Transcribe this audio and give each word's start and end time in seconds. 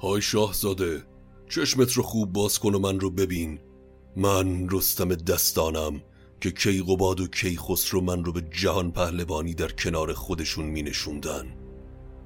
های 0.00 0.22
شاهزاده 0.22 1.02
چشمت 1.48 1.92
رو 1.92 2.02
خوب 2.02 2.32
باز 2.32 2.58
کن 2.58 2.74
و 2.74 2.78
من 2.78 3.00
رو 3.00 3.10
ببین. 3.10 3.58
من 4.16 4.68
رستم 4.68 5.08
دستانم 5.08 6.02
که 6.40 6.50
کیقوباد 6.50 7.20
و 7.20 7.26
کیخسرو 7.26 8.00
من 8.00 8.24
رو 8.24 8.32
به 8.32 8.42
جهان 8.50 8.92
پهلوانی 8.92 9.54
در 9.54 9.68
کنار 9.68 10.12
خودشون 10.12 10.64
می 10.64 10.82
نشوندن 10.82 11.46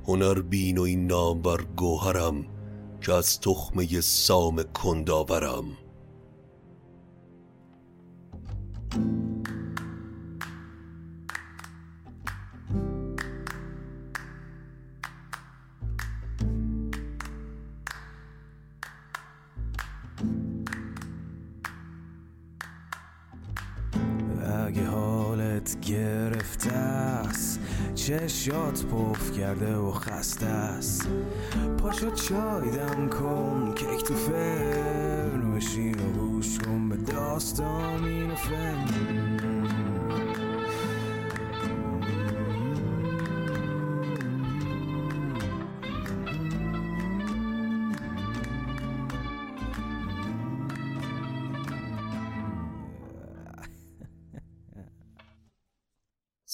هنر 0.06 0.40
بین 0.40 0.78
و 0.78 0.82
این 0.82 1.06
نام 1.06 1.42
بر 1.42 1.62
گوهرم 1.77 2.46
که 3.00 3.12
از 3.12 3.40
تخمه 3.40 4.00
سام 4.00 4.62
کنداورم. 4.62 5.64
گرفته 25.90 26.73
است 26.73 27.61
چشات 27.95 28.84
پف 28.84 29.39
کرده 29.39 29.77
و 29.77 29.90
خسته 29.90 30.46
است 30.46 31.08
پاشو 31.78 32.11
چای 32.11 32.70
دم 32.70 33.08
کن 33.08 33.74
کیک 33.77 34.05
تو 34.05 34.14
فرن 34.14 35.55
بشین 35.55 35.95
و 35.95 36.12
گوش 36.12 36.58
کن 36.58 36.89
به 36.89 36.96
داستان 36.96 38.05
این 38.05 38.30
و 38.30 38.34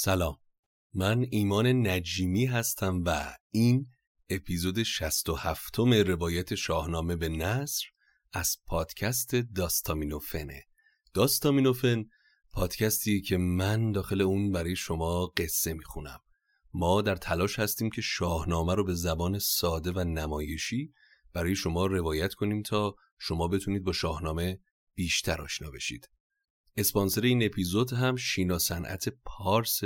سلام. 0.06 0.36
من 0.94 1.26
ایمان 1.30 1.86
نجیمی 1.86 2.46
هستم 2.46 3.02
و 3.06 3.36
این 3.50 3.86
اپیزود 4.30 4.82
67 4.82 5.80
م 5.80 5.92
روایت 5.92 6.54
شاهنامه 6.54 7.16
به 7.16 7.28
نصر 7.28 7.84
از 8.32 8.56
پادکست 8.66 9.34
داستامینوفنه. 9.34 10.64
داستامینوفن 11.14 12.04
پادکستی 12.52 13.20
که 13.20 13.36
من 13.36 13.92
داخل 13.92 14.20
اون 14.20 14.52
برای 14.52 14.76
شما 14.76 15.26
قصه 15.26 15.72
می‌خونم. 15.72 16.20
ما 16.74 17.02
در 17.02 17.16
تلاش 17.16 17.58
هستیم 17.58 17.90
که 17.90 18.02
شاهنامه 18.02 18.74
رو 18.74 18.84
به 18.84 18.94
زبان 18.94 19.38
ساده 19.38 19.92
و 19.92 20.04
نمایشی 20.04 20.92
برای 21.32 21.56
شما 21.56 21.86
روایت 21.86 22.34
کنیم 22.34 22.62
تا 22.62 22.94
شما 23.18 23.48
بتونید 23.48 23.84
با 23.84 23.92
شاهنامه 23.92 24.60
بیشتر 24.94 25.42
آشنا 25.42 25.70
بشید. 25.70 26.08
اسپانسر 26.76 27.20
این 27.20 27.42
اپیزود 27.42 27.92
هم 27.92 28.16
شینا 28.16 28.58
صنعت 28.58 29.08
پارس 29.24 29.80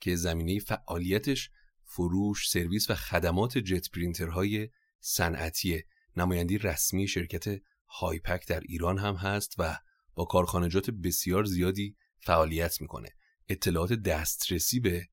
که 0.00 0.16
زمینه 0.16 0.58
فعالیتش 0.58 1.50
فروش، 1.84 2.50
سرویس 2.50 2.90
و 2.90 2.94
خدمات 2.94 3.58
جت 3.58 3.90
پرینترهای 3.90 4.68
صنعتی 5.00 5.82
نمایندی 6.16 6.58
رسمی 6.58 7.08
شرکت 7.08 7.60
هایپک 7.88 8.46
در 8.48 8.60
ایران 8.60 8.98
هم 8.98 9.14
هست 9.14 9.54
و 9.58 9.78
با 10.14 10.24
کارخانجات 10.24 10.90
بسیار 10.90 11.44
زیادی 11.44 11.96
فعالیت 12.18 12.80
می‌کنه. 12.80 13.08
اطلاعات 13.48 13.92
دسترسی 13.92 14.80
به 14.80 15.08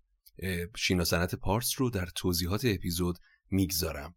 شینا 0.77 1.03
صنعت 1.03 1.35
پارس 1.35 1.73
رو 1.77 1.89
در 1.89 2.05
توضیحات 2.15 2.65
اپیزود 2.65 3.17
می‌گذارم. 3.51 4.15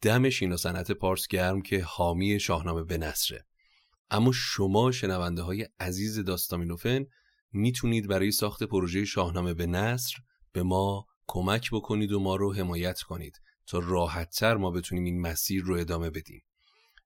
دم 0.00 0.30
شینا 0.30 0.56
صنعت 0.56 0.92
پارس 0.92 1.26
گرم 1.26 1.62
که 1.62 1.82
حامی 1.84 2.40
شاهنامه 2.40 2.84
به 2.84 2.98
نصره. 2.98 3.46
اما 4.12 4.32
شما 4.32 4.92
شنونده 4.92 5.42
های 5.42 5.68
عزیز 5.80 6.18
داستامینوفن 6.18 7.04
می‌تونید 7.52 8.08
برای 8.08 8.32
ساخت 8.32 8.62
پروژه 8.62 9.04
شاهنامه 9.04 9.54
به 9.54 9.66
نصر 9.66 10.14
به 10.52 10.62
ما 10.62 11.06
کمک 11.26 11.70
بکنید 11.72 12.12
و 12.12 12.20
ما 12.20 12.36
رو 12.36 12.54
حمایت 12.54 13.00
کنید 13.00 13.40
تا 13.66 13.78
راحتتر 13.78 14.56
ما 14.56 14.70
بتونیم 14.70 15.04
این 15.04 15.20
مسیر 15.20 15.62
رو 15.62 15.74
ادامه 15.74 16.10
بدیم. 16.10 16.42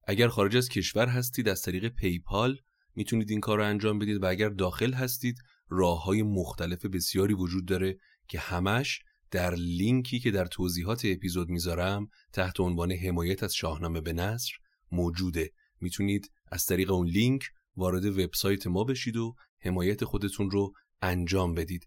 اگر 0.07 0.29
خارج 0.29 0.57
از 0.57 0.69
کشور 0.69 1.07
هستید 1.07 1.49
از 1.49 1.63
طریق 1.63 1.89
پیپال 1.89 2.59
می‌تونید 2.95 3.31
این 3.31 3.41
کار 3.41 3.59
رو 3.59 3.65
انجام 3.65 3.99
بدید 3.99 4.23
و 4.23 4.27
اگر 4.27 4.49
داخل 4.49 4.93
هستید 4.93 5.39
راه 5.69 6.05
های 6.05 6.23
مختلف 6.23 6.87
بسیاری 6.87 7.35
وجود 7.35 7.67
داره 7.67 7.99
که 8.29 8.39
همش 8.39 9.01
در 9.31 9.55
لینکی 9.55 10.21
که 10.21 10.31
در 10.31 10.47
توضیحات 10.47 11.03
اپیزود 11.05 11.49
می‌ذارم 11.49 12.09
تحت 12.33 12.61
عنوان 12.61 12.93
حمایت 12.93 13.43
از 13.43 13.55
شاهنامه 13.55 14.01
به 14.01 14.13
نصر 14.13 14.53
موجوده 14.93 15.53
می‌تونید 15.81 16.31
از 16.53 16.67
طریق 16.67 16.91
اون 16.91 17.07
لینک 17.07 17.43
وارد 17.77 18.05
وبسایت 18.05 18.67
ما 18.67 18.85
بشید 18.85 19.17
و 19.17 19.35
حمایت 19.59 20.05
خودتون 20.05 20.51
رو 20.51 20.73
انجام 21.03 21.55
بدید. 21.55 21.87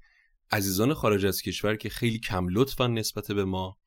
عزیزان 0.52 0.94
خارج 0.94 1.26
از 1.26 1.42
کشور 1.42 1.76
که 1.76 1.90
خیلی 1.90 2.20
کم 2.20 2.48
لطفا 2.50 2.88
نسبت 2.88 3.32
به 3.32 3.46
ما 3.46 3.78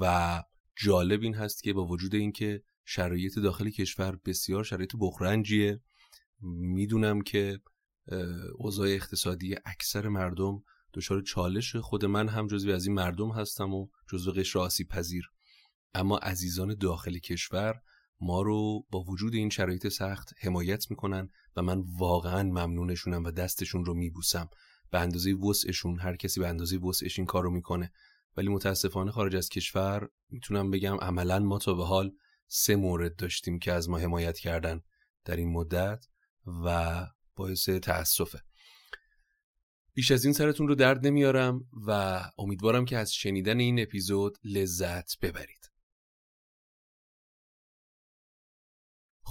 و 0.00 0.42
جالب 0.76 1.22
این 1.22 1.34
هست 1.34 1.62
که 1.62 1.72
با 1.72 1.86
وجود 1.86 2.14
اینکه 2.14 2.62
شرایط 2.84 3.38
داخل 3.38 3.70
کشور 3.70 4.18
بسیار 4.24 4.64
شرایط 4.64 4.92
بخرنجیه 5.00 5.80
می‌دونم 6.42 7.20
که 7.20 7.60
اوضاع 8.54 8.88
اقتصادی 8.88 9.56
اکثر 9.64 10.08
مردم 10.08 10.62
دچار 10.94 11.22
چالش 11.22 11.76
خود 11.76 12.04
من 12.04 12.28
هم 12.28 12.46
جزوی 12.46 12.72
از 12.72 12.86
این 12.86 12.94
مردم 12.94 13.30
هستم 13.30 13.74
و 13.74 13.88
جزو 14.08 14.32
قشر 14.32 14.58
آسیب 14.58 14.88
پذیر 14.88 15.30
اما 15.94 16.18
عزیزان 16.18 16.74
داخل 16.74 17.18
کشور 17.18 17.80
ما 18.20 18.42
رو 18.42 18.86
با 18.90 19.00
وجود 19.00 19.34
این 19.34 19.50
شرایط 19.50 19.88
سخت 19.88 20.34
حمایت 20.40 20.90
می‌کنن 20.90 21.30
و 21.56 21.62
من 21.62 21.84
واقعا 21.98 22.42
ممنونشونم 22.42 23.24
و 23.24 23.30
دستشون 23.30 23.84
رو 23.84 23.94
میبوسم. 23.94 24.48
به 24.90 25.00
اندازه 25.00 25.32
وسعشون 25.32 25.98
هر 25.98 26.16
کسی 26.16 26.40
به 26.40 26.48
اندازه 26.48 26.76
وسعش 26.78 27.18
این 27.18 27.26
کار 27.26 27.42
رو 27.42 27.50
می‌کنه. 27.50 27.92
ولی 28.36 28.48
متاسفانه 28.48 29.10
خارج 29.10 29.36
از 29.36 29.48
کشور 29.48 30.08
می‌تونم 30.30 30.70
بگم 30.70 30.96
عملا 30.96 31.38
ما 31.38 31.58
تا 31.58 31.74
به 31.74 31.84
حال 31.84 32.12
سه 32.48 32.76
مورد 32.76 33.16
داشتیم 33.16 33.58
که 33.58 33.72
از 33.72 33.88
ما 33.88 33.98
حمایت 33.98 34.38
کردن. 34.38 34.80
در 35.24 35.36
این 35.36 35.52
مدت 35.52 36.06
و 36.64 37.06
باعث 37.36 37.68
تأسفه. 37.68 38.40
بیش 39.94 40.10
از 40.10 40.24
این 40.24 40.34
سرتون 40.34 40.68
رو 40.68 40.74
درد 40.74 41.06
نمیارم 41.06 41.68
و 41.86 42.20
امیدوارم 42.38 42.84
که 42.84 42.98
از 42.98 43.14
شنیدن 43.14 43.60
این 43.60 43.80
اپیزود 43.80 44.38
لذت 44.44 45.20
ببرید. 45.20 45.59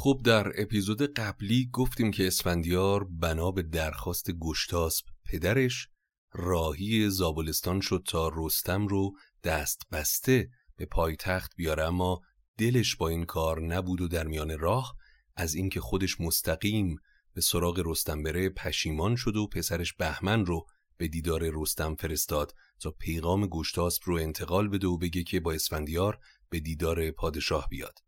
خب 0.01 0.21
در 0.23 0.61
اپیزود 0.61 1.13
قبلی 1.13 1.69
گفتیم 1.73 2.11
که 2.11 2.27
اسفندیار 2.27 3.03
بنا 3.03 3.51
به 3.51 3.61
درخواست 3.63 4.31
گشتاسب 4.31 5.05
پدرش 5.25 5.87
راهی 6.33 7.09
زابلستان 7.09 7.81
شد 7.81 8.03
تا 8.07 8.31
رستم 8.35 8.87
رو 8.87 9.11
دست 9.43 9.81
بسته 9.91 10.49
به 10.75 10.85
پایتخت 10.85 11.55
بیاره 11.55 11.83
اما 11.83 12.21
دلش 12.57 12.95
با 12.95 13.09
این 13.09 13.25
کار 13.25 13.61
نبود 13.61 14.01
و 14.01 14.07
در 14.07 14.27
میان 14.27 14.59
راه 14.59 14.95
از 15.35 15.55
اینکه 15.55 15.81
خودش 15.81 16.21
مستقیم 16.21 16.95
به 17.33 17.41
سراغ 17.41 17.83
رستم 17.85 18.23
بره 18.23 18.49
پشیمان 18.49 19.15
شد 19.15 19.35
و 19.35 19.47
پسرش 19.47 19.93
بهمن 19.93 20.45
رو 20.45 20.65
به 20.97 21.07
دیدار 21.07 21.41
رستم 21.53 21.95
فرستاد 21.95 22.53
تا 22.79 22.91
پیغام 22.91 23.47
گشتاسب 23.47 24.01
رو 24.05 24.15
انتقال 24.15 24.67
بده 24.67 24.87
و 24.87 24.97
بگه 24.97 25.23
که 25.23 25.39
با 25.39 25.51
اسفندیار 25.51 26.19
به 26.49 26.59
دیدار 26.59 27.11
پادشاه 27.11 27.67
بیاد. 27.69 27.99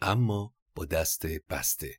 اما 0.00 0.54
با 0.74 0.84
دست 0.84 1.26
بسته. 1.26 1.94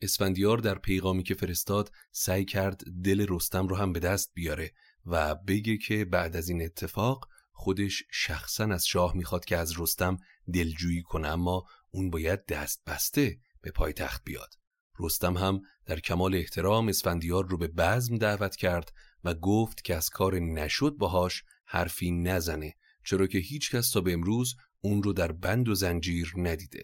اسفندیار 0.00 0.58
در 0.58 0.78
پیغامی 0.78 1.22
که 1.22 1.34
فرستاد 1.34 1.92
سعی 2.12 2.44
کرد 2.44 2.84
دل 3.04 3.26
رستم 3.28 3.68
رو 3.68 3.76
هم 3.76 3.92
به 3.92 4.00
دست 4.00 4.30
بیاره 4.34 4.72
و 5.06 5.34
بگه 5.34 5.76
که 5.76 6.04
بعد 6.04 6.36
از 6.36 6.48
این 6.48 6.62
اتفاق 6.62 7.28
خودش 7.52 8.02
شخصا 8.10 8.64
از 8.64 8.86
شاه 8.86 9.16
می‌خواد 9.16 9.44
که 9.44 9.56
از 9.56 9.80
رستم 9.80 10.16
دلجویی 10.54 11.02
کنه 11.02 11.28
اما 11.28 11.64
اون 11.90 12.10
باید 12.10 12.46
دست 12.46 12.82
بسته 12.86 13.38
به 13.60 13.70
پایتخت 13.70 14.24
بیاد. 14.24 14.54
رستم 15.00 15.36
هم 15.36 15.60
در 15.86 16.00
کمال 16.00 16.34
احترام 16.34 16.88
اسفندیار 16.88 17.46
رو 17.46 17.58
به 17.58 17.68
بزم 17.68 18.16
دعوت 18.16 18.56
کرد 18.56 18.92
و 19.24 19.34
گفت 19.34 19.84
که 19.84 19.96
از 19.96 20.10
کار 20.10 20.38
نشد 20.38 20.96
باهاش 20.96 21.44
حرفی 21.66 22.10
نزنه 22.10 22.74
چرا 23.04 23.26
که 23.26 23.38
هیچ 23.38 23.70
کس 23.70 23.90
تا 23.90 24.00
به 24.00 24.12
امروز 24.12 24.56
اون 24.80 25.02
رو 25.02 25.12
در 25.12 25.32
بند 25.32 25.68
و 25.68 25.74
زنجیر 25.74 26.32
ندیده. 26.36 26.82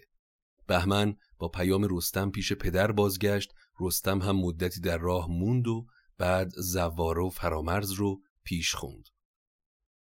بهمن 0.67 1.15
با 1.37 1.47
پیام 1.47 1.87
رستم 1.89 2.31
پیش 2.31 2.53
پدر 2.53 2.91
بازگشت. 2.91 3.53
رستم 3.79 4.21
هم 4.21 4.35
مدتی 4.35 4.79
در 4.79 4.97
راه 4.97 5.27
موند 5.29 5.67
و 5.67 5.85
بعد 6.17 6.51
زواره 6.57 7.23
و 7.23 7.29
فرامرز 7.29 7.91
رو 7.91 8.21
پیش 8.43 8.75
خوند. 8.75 9.09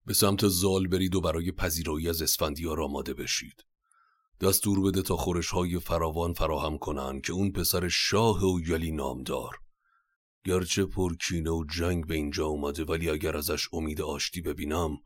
به 0.06 0.14
سمت 0.14 0.48
زال 0.48 0.88
برید 0.88 1.16
و 1.16 1.22
برای 1.22 1.52
پذیرایی 1.52 2.10
از 2.10 2.22
اسفندیار 2.22 2.82
آماده 2.82 3.14
بشید. 3.14 3.66
دستور 4.42 4.82
بده 4.82 5.02
تا 5.02 5.16
خورش 5.18 5.50
های 5.50 5.80
فراوان 5.80 6.34
فراهم 6.34 6.78
کنن 6.78 7.22
که 7.22 7.34
اون 7.34 7.52
پسر 7.52 7.88
شاه 7.88 8.46
و 8.46 8.60
یلی 8.68 8.92
نامدار. 8.92 9.58
گرچه 10.46 10.86
پرکینه 10.86 11.52
و 11.52 11.66
جنگ 11.78 12.08
به 12.08 12.16
اینجا 12.16 12.46
اومده 12.46 12.84
ولی 12.84 13.10
اگر 13.10 13.38
ازش 13.38 13.70
امید 13.74 14.02
آشتی 14.02 14.42
ببینم 14.42 14.98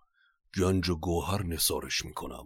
گنج 0.57 0.89
و 0.89 0.95
گوهر 0.95 1.44
نسارش 1.44 2.06
می‌کنم. 2.06 2.45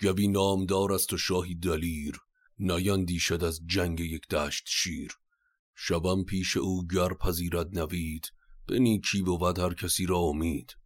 گوی 0.00 0.28
نامدار 0.28 0.92
است 0.92 1.12
و 1.12 1.16
شاهی 1.16 1.54
دلیر. 1.54 2.16
نایندی 2.58 3.18
شد 3.18 3.44
از 3.44 3.60
جنگ 3.66 4.00
یک 4.00 4.28
دشت 4.28 4.64
شیر. 4.66 5.12
شبم 5.74 6.24
پیش 6.24 6.56
او 6.56 6.86
گر 6.86 7.14
پذیرد 7.14 7.78
نوید 7.78 8.32
به 8.66 8.78
نیکی 8.78 9.22
بود 9.22 9.58
هر 9.58 9.74
کسی 9.74 10.06
را 10.06 10.18
امید. 10.18 10.76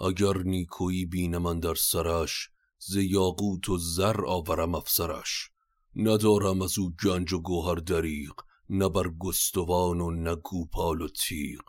اگر 0.00 0.38
نیکویی 0.38 1.06
بینم 1.06 1.60
در 1.60 1.74
سرش 1.74 2.48
ز 2.78 2.96
یاقوت 2.96 3.68
و 3.68 3.78
زر 3.78 4.26
آورم 4.26 4.74
افسرش. 4.74 5.50
ندارم 5.96 6.62
از 6.62 6.78
او 6.78 6.92
گنج 7.04 7.32
و 7.32 7.40
گوهر 7.40 7.74
دریق 7.74 8.32
نه 8.70 8.88
بر 8.88 9.08
گستوان 9.08 10.00
و 10.00 10.10
نه 10.10 10.36
گوپال 10.36 11.02
و 11.02 11.08
تیغ. 11.08 11.62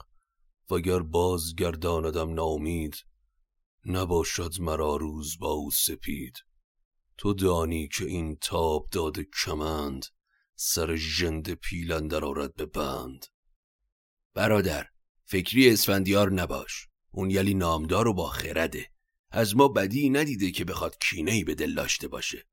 وگر 0.71 0.99
باز 0.99 1.55
گرداندم 1.55 2.33
نامید 2.33 2.95
نباشد 3.85 4.61
مرا 4.61 4.95
روز 4.95 5.39
با 5.39 5.51
او 5.51 5.71
سپید. 5.71 6.37
تو 7.17 7.33
دانی 7.33 7.87
که 7.87 8.05
این 8.05 8.35
تاب 8.41 8.87
داده 8.91 9.27
کمند 9.43 10.05
سر 10.55 10.95
ژند 10.95 11.53
پیل 11.53 11.91
اندر 11.91 12.25
آرد 12.25 12.55
به 12.55 12.65
بند. 12.65 13.25
برادر 14.33 14.87
فکری 15.25 15.69
اسفندیار 15.69 16.31
نباش. 16.31 16.87
اون 17.11 17.31
یلی 17.31 17.53
نامدار 17.53 18.07
و 18.07 18.13
با 18.13 18.29
خرده. 18.29 18.91
از 19.31 19.55
ما 19.55 19.67
بدی 19.67 20.09
ندیده 20.09 20.51
که 20.51 20.65
بخواد 20.65 20.97
کینه 21.01 21.43
به 21.43 21.55
دل 21.55 21.75
داشته 21.75 22.07
باشه. 22.07 22.47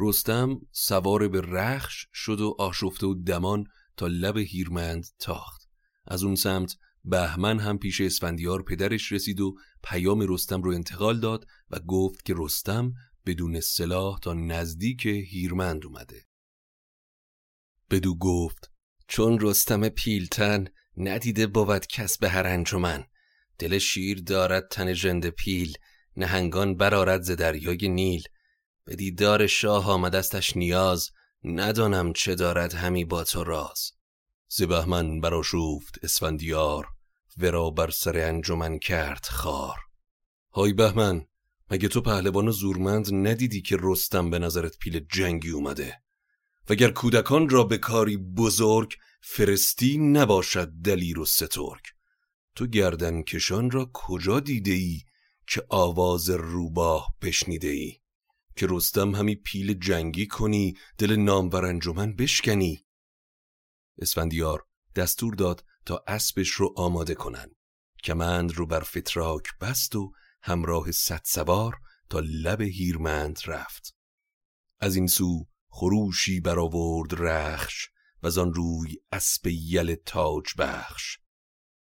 رستم 0.00 0.60
سوار 0.72 1.28
به 1.28 1.40
رخش 1.40 2.06
شد 2.12 2.40
و 2.40 2.56
آشفته 2.58 3.06
و 3.06 3.14
دمان 3.14 3.64
تا 3.96 4.06
لب 4.06 4.36
هیرمند 4.36 5.06
تاخت. 5.18 5.68
از 6.06 6.22
اون 6.22 6.34
سمت 6.34 6.76
بهمن 7.04 7.58
هم 7.58 7.78
پیش 7.78 8.00
اسفندیار 8.00 8.62
پدرش 8.62 9.12
رسید 9.12 9.40
و 9.40 9.54
پیام 9.82 10.26
رستم 10.28 10.62
رو 10.62 10.74
انتقال 10.74 11.20
داد 11.20 11.46
و 11.70 11.80
گفت 11.80 12.24
که 12.24 12.34
رستم 12.36 12.92
بدون 13.26 13.60
سلاح 13.60 14.18
تا 14.18 14.34
نزدیک 14.34 15.06
هیرمند 15.06 15.86
اومده. 15.86 16.26
بدو 17.90 18.18
گفت 18.18 18.70
چون 19.08 19.38
رستم 19.40 19.88
پیلتن 19.88 20.64
ندیده 20.96 21.46
بود 21.46 21.86
کس 21.86 22.18
به 22.18 22.28
هر 22.28 22.46
انجمن 22.46 23.04
دل 23.58 23.78
شیر 23.78 24.22
دارد 24.22 24.68
تن 24.68 24.92
ژند 24.92 25.28
پیل 25.28 25.76
نهنگان 26.16 26.76
برارد 26.76 27.22
ز 27.22 27.30
دریای 27.30 27.88
نیل. 27.88 28.22
به 28.84 28.96
دیدار 28.96 29.46
شاه 29.46 29.90
آمدستش 29.90 30.56
نیاز 30.56 31.10
ندانم 31.44 32.12
چه 32.12 32.34
دارد 32.34 32.74
همی 32.74 33.04
با 33.04 33.24
تو 33.24 33.44
راز. 33.44 33.92
ز 34.48 34.62
بهمن 34.62 35.20
براشوفت 35.20 35.98
اسفندیار 36.02 36.86
ورا 37.38 37.70
بر 37.70 37.90
سر 37.90 38.18
انجمن 38.18 38.78
کرد 38.78 39.24
خار. 39.24 39.78
های 40.52 40.72
بهمن 40.72 41.26
مگه 41.70 41.88
تو 41.88 42.00
پهلوان 42.00 42.50
زورمند 42.50 43.14
ندیدی 43.14 43.62
که 43.62 43.76
رستم 43.80 44.30
به 44.30 44.38
نظرت 44.38 44.78
پیل 44.78 45.06
جنگی 45.12 45.50
اومده؟ 45.50 46.02
وگر 46.68 46.90
کودکان 46.90 47.48
را 47.48 47.64
به 47.64 47.78
کاری 47.78 48.16
بزرگ 48.16 48.94
فرستی 49.20 49.98
نباشد 49.98 50.68
دلیر 50.68 51.18
و 51.18 51.24
سترگ. 51.24 51.80
تو 52.54 52.66
گردن 52.66 53.22
کشان 53.22 53.70
را 53.70 53.90
کجا 53.94 54.40
دیده 54.40 54.70
ای 54.70 55.02
که 55.46 55.62
آواز 55.68 56.30
روباه 56.30 57.14
بشنیده 57.22 57.68
ای 57.68 57.96
که 58.56 58.66
رستم 58.70 59.14
همی 59.14 59.34
پیل 59.34 59.74
جنگی 59.74 60.26
کنی 60.26 60.74
دل 60.98 61.16
نامور 61.16 61.64
انجمن 61.64 62.16
بشکنی؟ 62.16 62.86
اسفندیار 63.98 64.66
دستور 64.96 65.34
داد 65.34 65.64
تا 65.86 66.04
اسبش 66.06 66.48
رو 66.48 66.74
آماده 66.76 67.14
کنن 67.14 67.50
کمند 68.04 68.52
رو 68.52 68.66
بر 68.66 68.80
فتراک 68.80 69.44
بست 69.60 69.96
و 69.96 70.12
همراه 70.42 70.92
صد 70.92 71.20
سوار 71.24 71.76
تا 72.10 72.20
لب 72.20 72.60
هیرمند 72.60 73.38
رفت. 73.46 73.94
از 74.80 74.96
این 74.96 75.06
سو 75.06 75.46
خروشی 75.68 76.40
برآورد 76.40 77.14
رخش 77.14 77.88
و 78.22 78.40
آن 78.40 78.54
روی 78.54 78.96
اسب 79.12 79.46
یل 79.46 79.94
تاج 79.94 80.44
بخش. 80.58 81.18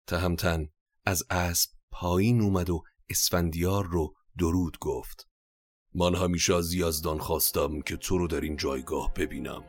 تهمتن 0.07 0.69
از 1.05 1.23
اسب 1.31 1.71
پایین 1.91 2.41
اومد 2.41 2.71
و 2.71 2.83
اسفندیار 3.09 3.87
رو 3.87 4.15
درود 4.39 4.79
گفت. 4.79 5.29
من 5.95 6.15
همیشه 6.15 6.55
از 6.55 6.75
یزدان 6.75 7.19
خواستم 7.19 7.81
که 7.81 7.97
تو 7.97 8.19
رو 8.19 8.27
در 8.27 8.41
این 8.41 8.57
جایگاه 8.57 9.15
ببینم 9.15 9.65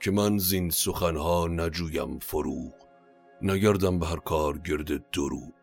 که 0.00 0.10
من 0.10 0.38
زین 0.38 0.70
سخنها 0.70 1.46
نجویم 1.46 2.18
فروغ 2.18 2.74
نگردم 3.42 3.98
به 3.98 4.06
هر 4.06 4.16
کار 4.16 4.58
گرد 4.58 5.10
دروغ. 5.10 5.59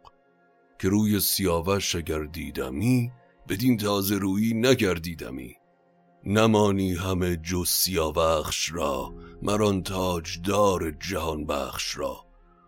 که 0.79 0.89
روی 0.89 1.19
سیاوش 1.19 1.95
اگر 1.95 2.23
دیدمی 2.23 3.11
بدین 3.49 3.77
تازه 3.77 4.17
روی 4.17 4.53
نگردیدمی. 4.53 5.55
نمانی 6.23 6.93
همه 6.93 7.37
جز 7.37 7.69
سیاوخش 7.69 8.71
را 8.73 9.13
مران 9.41 9.83
دار 10.43 10.91
جهان 10.91 11.45
بخش 11.45 11.97
را. 11.97 12.25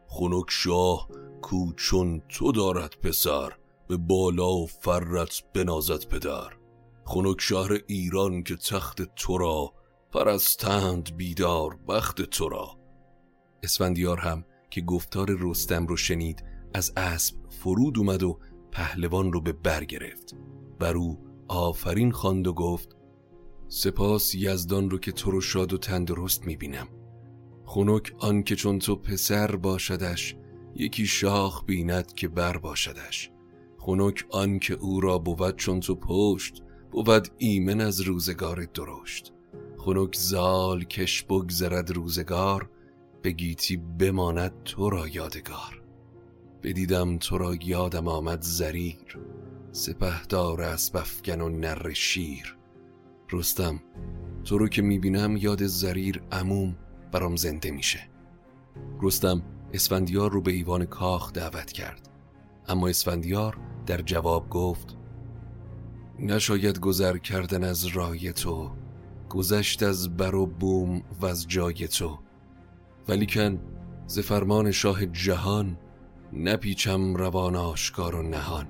خنک 0.08 0.46
شاه 0.50 1.10
کو 1.42 1.74
چون 1.74 2.22
تو 2.30 2.52
دارد 2.52 2.96
پسر 3.04 3.54
به 3.88 3.98
بالا 3.98 4.52
و 4.52 4.68
فرت 4.68 5.44
بنازد 5.54 6.06
پدر. 6.06 6.50
خنک 7.06 7.42
شهر 7.42 7.72
ایران 7.88 8.44
که 8.44 8.56
تخت 8.56 9.16
تو 9.16 9.38
را 9.38 9.74
پرستند 10.12 11.18
بیدار 11.18 11.76
بخت 11.88 12.22
تو 12.22 12.50
را. 12.50 12.80
اسفندیار 13.64 14.20
هم 14.20 14.46
که 14.70 14.82
گفتار 14.82 15.28
رستم 15.40 15.88
رو 15.88 15.98
شنید 15.98 16.44
از 16.74 16.94
اسب 16.98 17.36
فرود 17.50 17.98
اومد 17.98 18.24
و 18.24 18.40
پهلوان 18.72 19.34
رو 19.34 19.42
به 19.42 19.54
بر 19.54 19.84
گرفت. 19.84 20.36
بر 20.80 20.98
او 20.98 21.20
آفرین 21.48 22.12
خواند 22.12 22.48
و 22.48 22.54
گفت 22.54 22.96
سپاس 23.68 24.36
یزدان 24.36 24.90
رو 24.90 24.98
که 24.98 25.12
تو 25.12 25.32
رو 25.32 25.42
شاد 25.42 25.74
و 25.74 25.78
تندرست 25.78 26.46
می‌بینم. 26.46 26.88
خنک 27.66 28.16
آن 28.20 28.44
که 28.44 28.56
چون 28.56 28.80
تو 28.80 28.96
پسر 28.96 29.56
باشدش 29.56 30.36
یکی 30.76 31.06
شاخ 31.06 31.66
بیند 31.66 32.14
که 32.14 32.28
بر 32.28 32.58
باشدش. 32.58 33.32
خنک 33.78 34.26
آن 34.30 34.60
که 34.60 34.74
او 34.74 35.02
را 35.02 35.18
بود 35.18 35.56
چون 35.56 35.80
تو 35.80 35.96
پشت 35.96 36.64
بود 36.92 37.28
ایمن 37.38 37.82
از 37.82 38.02
روزگار 38.02 38.68
درشت. 38.74 39.34
خنک 39.78 40.16
زال 40.16 40.84
کش 40.84 41.24
بگذرد 41.24 41.92
روزگار 41.92 42.70
به 43.22 43.32
گیتی 43.32 43.78
بماند 43.78 44.64
تو 44.64 44.90
را 44.90 45.08
یادگار. 45.08 45.79
بدیدم 46.64 47.18
تو 47.18 47.38
را 47.38 47.56
یادم 47.56 48.08
آمد 48.08 48.42
زریر 48.42 49.18
سپهدار 49.72 50.62
اسب 50.62 50.98
افگن 50.98 51.42
و 51.42 51.50
نر 51.50 51.94
شیر. 51.94 52.58
رستم 53.32 53.80
تو 54.44 54.58
رو 54.58 54.68
که 54.68 54.82
می‌بینم 54.82 55.38
یاد 55.38 55.66
زریر 55.66 56.22
عموم 56.32 56.76
برام 57.12 57.36
زنده 57.36 57.72
میشه. 57.72 58.00
رستم 59.02 59.42
اسفندیار 59.74 60.32
رو 60.32 60.42
به 60.42 60.52
ایوان 60.52 60.86
کاخ 60.86 61.34
دعوت 61.34 61.72
کرد. 61.72 62.10
اما 62.68 62.88
اسفندیار 62.88 63.58
در 63.86 64.02
جواب 64.02 64.50
گفت 64.50 64.98
نشاید 66.20 66.80
گذر 66.80 67.18
کردن 67.18 67.64
از 67.64 67.86
رای 67.86 68.34
تو 68.34 68.72
گذشت 69.30 69.84
از 69.84 70.18
بر 70.18 70.36
و 70.36 70.46
بوم 70.46 71.02
و 71.22 71.26
از 71.26 71.48
جای 71.48 71.88
تو. 71.88 72.20
ولیکن 73.08 73.60
ز 74.08 74.20
فرمان 74.20 74.72
شاه 74.72 75.06
جهان 75.06 75.78
نپیچم 76.34 77.16
روان 77.16 77.56
آشکار 77.56 78.16
و 78.16 78.22
نهان 78.22 78.68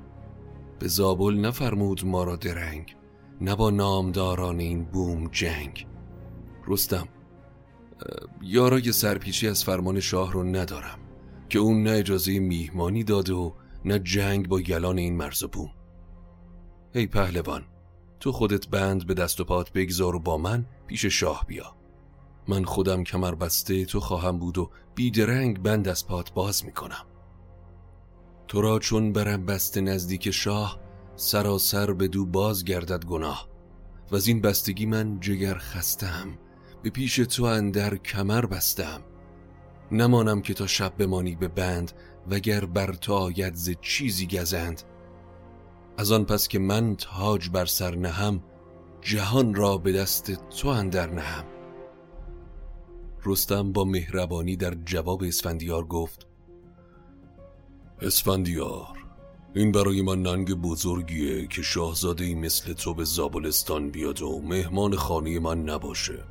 به 0.80 0.88
زابل 0.88 1.34
نفرمود 1.34 2.06
ما 2.06 2.24
را 2.24 2.36
درنگ 2.36 2.96
نه 3.42 3.56
با 3.56 3.70
نامداران 3.70 4.60
این 4.60 4.86
بوم 4.86 5.28
جنگ. 5.28 5.88
رستم 6.68 7.08
یارای 8.42 8.92
سرپیچی 8.92 9.48
از 9.48 9.64
فرمان 9.64 10.00
شاه 10.00 10.34
رو 10.34 10.44
ندارم 10.44 11.00
که 11.50 11.60
اون 11.60 11.84
نه 11.84 11.92
اجازه 11.92 12.40
میهمانی 12.40 13.04
داده 13.04 13.34
و 13.34 13.52
نه 13.86 14.00
جنگ 14.00 14.48
با 14.48 14.60
گلان 14.60 14.98
این 14.98 15.18
مرز 15.18 15.44
و 15.44 15.48
بوم. 15.48 15.72
ای 16.96 17.08
پهلوان 17.08 17.66
تو 18.20 18.32
خودت 18.32 18.68
بند 18.68 19.08
به 19.08 19.14
دست 19.14 19.40
و 19.40 19.44
پات 19.44 19.74
بگذار 19.74 20.16
و 20.16 20.20
با 20.20 20.38
من 20.38 20.66
پیش 20.88 21.06
شاه 21.06 21.46
بیا. 21.48 21.76
من 22.48 22.64
خودم 22.64 23.04
کمر 23.04 23.36
بسته 23.36 23.86
تو 23.86 24.00
خواهم 24.00 24.40
بود 24.40 24.58
و 24.58 24.70
بیدرنگ 24.96 25.62
بند 25.62 25.88
از 25.88 26.08
پات 26.08 26.34
باز 26.34 26.66
می‌کنم. 26.66 27.06
تو 28.50 28.62
را 28.62 28.80
چون 28.80 29.14
برم 29.14 29.46
بسته 29.46 29.82
نزدیک 29.82 30.32
شاه 30.32 30.80
سراسر 31.16 31.94
به 31.94 32.08
دو 32.08 32.26
باز 32.26 32.64
گردد 32.64 33.06
گناه. 33.06 33.50
و 34.12 34.16
از 34.16 34.28
این 34.28 34.42
بستگی 34.42 34.86
من 34.86 35.20
جگر 35.20 35.58
خستم 35.58 36.38
به 36.84 36.90
پیش 36.90 37.16
تو 37.16 37.44
اندر 37.44 37.98
کمر 37.98 38.46
بستم. 38.46 39.02
نمانم 39.92 40.42
که 40.42 40.54
تا 40.54 40.68
شب 40.68 40.98
بمانی 40.98 41.36
به 41.36 41.48
بند 41.48 41.92
وگر 42.30 42.66
بر 42.66 42.94
تو 42.94 43.14
آید 43.14 43.56
ز 43.56 43.70
چیزی 43.82 44.28
گزند. 44.28 44.82
از 45.98 46.12
آن 46.12 46.26
پس 46.26 46.48
که 46.48 46.60
من 46.60 46.96
تاج 46.96 47.50
بر 47.50 47.66
سر 47.66 47.96
نهم 47.96 48.44
جهان 49.02 49.56
را 49.56 49.78
به 49.78 49.92
دست 49.92 50.50
تو 50.50 50.68
اندر 50.68 51.10
نهم. 51.10 51.46
رستم 53.26 53.72
با 53.72 53.84
مهربانی 53.84 54.56
در 54.56 54.74
جواب 54.86 55.24
اسفندیار 55.24 55.86
گفت 55.86 56.29
اسفندیار 58.02 58.88
این 59.56 59.72
برای 59.72 60.02
من 60.02 60.22
ننگ 60.22 60.54
بزرگیه 60.54 61.48
که 61.48 61.62
شاهزاده 61.62 62.26
ای 62.26 62.36
مثل 62.36 62.74
تو 62.74 62.94
به 62.94 63.04
زابلستان 63.04 63.90
بیاد 63.90 64.22
و 64.22 64.42
مهمان 64.42 64.96
خانه 64.96 65.40
من 65.40 65.64
نباشه. 65.64 66.24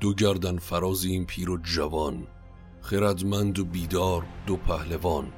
دو 0.00 0.14
گردن 0.14 0.58
فراز 0.58 1.04
این 1.04 1.26
پیر 1.26 1.50
و 1.50 1.58
جوان 1.58 2.26
خردمند 2.80 3.58
و 3.58 3.64
بیدار 3.64 4.26
دو 4.46 4.56
پهلوان. 4.56 5.32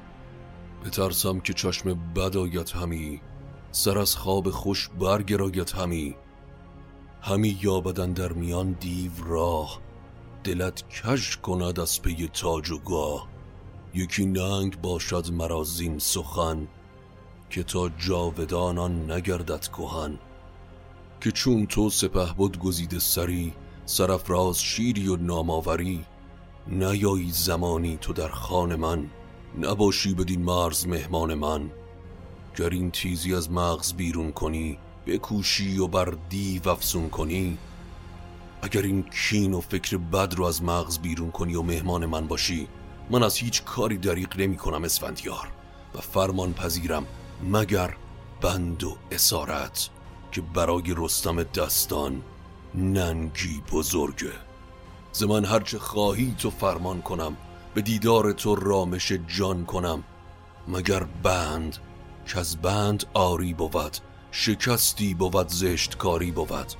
بترسم 0.85 1.39
که 1.39 1.53
چشم 1.53 2.13
بد 2.13 2.37
آید 2.37 2.69
همی 2.69 3.21
سر 3.71 3.97
از 3.97 4.15
خواب 4.15 4.49
خوش 4.49 4.89
برگراید 4.99 5.69
همی. 5.69 6.15
همی 7.21 7.59
یابدن 7.61 8.13
در 8.13 8.33
میان 8.33 8.71
دیو 8.71 9.11
راه 9.25 9.81
دلت 10.43 10.89
کش 10.89 11.37
کند 11.37 11.79
از 11.79 12.01
پی 12.01 12.27
تاج 12.33 12.71
و 12.71 12.79
گاه. 12.79 13.34
یکی 13.95 14.25
ننگ 14.25 14.81
باشد 14.81 15.31
مرازین 15.31 15.99
سخن 15.99 16.67
که 17.49 17.63
تا 17.63 17.89
جاودانان 17.89 19.11
نگردد 19.11 19.67
کهن. 19.67 20.17
که 21.21 21.31
چون 21.31 21.65
تو 21.65 21.89
سپه 21.89 22.33
بود 22.37 22.59
گزیده 22.59 22.99
سری 22.99 23.53
سرفراز 23.85 24.61
شیری 24.61 25.07
و 25.07 25.15
ناماوری 25.15 26.05
نیایی 26.67 27.31
زمانی 27.31 27.97
تو 28.01 28.13
در 28.13 28.27
خان 28.27 28.75
من 28.75 29.09
نباشی 29.59 30.13
بدین 30.13 30.41
مرز 30.41 30.87
مهمان 30.87 31.33
من. 31.33 31.71
گر 32.57 32.69
این 32.69 32.91
تیزی 32.91 33.35
از 33.35 33.51
مغز 33.51 33.93
بیرون 33.93 34.31
کنی 34.31 34.77
بکوشی 35.07 35.79
و 35.79 35.87
بر 35.87 36.17
دیو 36.29 36.69
افسون 36.69 37.09
کنی. 37.09 37.57
اگر 38.61 38.81
این 38.81 39.03
کین 39.03 39.53
و 39.53 39.61
فکر 39.61 39.97
بد 39.97 40.33
رو 40.33 40.45
از 40.45 40.63
مغز 40.63 40.99
بیرون 40.99 41.31
کنی 41.31 41.55
و 41.55 41.61
مهمان 41.61 42.05
من 42.05 42.27
باشی 42.27 42.67
من 43.09 43.23
از 43.23 43.37
هیچ 43.37 43.63
کاری 43.63 43.97
دریق 43.97 44.39
نمی 44.39 44.57
کنم 44.57 44.83
اسفندیار. 44.83 45.47
و 45.95 46.01
فرمان 46.01 46.53
پذیرم 46.53 47.05
مگر 47.43 47.95
بند 48.41 48.83
و 48.83 48.97
اسارت 49.11 49.89
که 50.31 50.41
برای 50.41 50.83
رستم 50.97 51.43
دستان 51.43 52.21
ننگی 52.75 53.63
بزرگه. 53.71 54.31
ز 55.11 55.23
من 55.23 55.45
هرچه 55.45 55.79
خواهی 55.79 56.35
تو 56.39 56.49
فرمان 56.49 57.01
کنم 57.01 57.37
به 57.73 57.81
دیدار 57.81 58.31
تو 58.31 58.55
رامش 58.55 59.11
جان 59.11 59.65
کنم. 59.65 60.03
مگر 60.67 61.03
بند 61.03 61.77
که 62.27 62.39
از 62.39 62.57
بند 62.57 63.05
آری 63.13 63.53
بود 63.53 63.97
شکستی 64.31 65.13
بود 65.13 65.47
زشت 65.47 65.97
کاری 65.97 66.31
بود. 66.31 66.73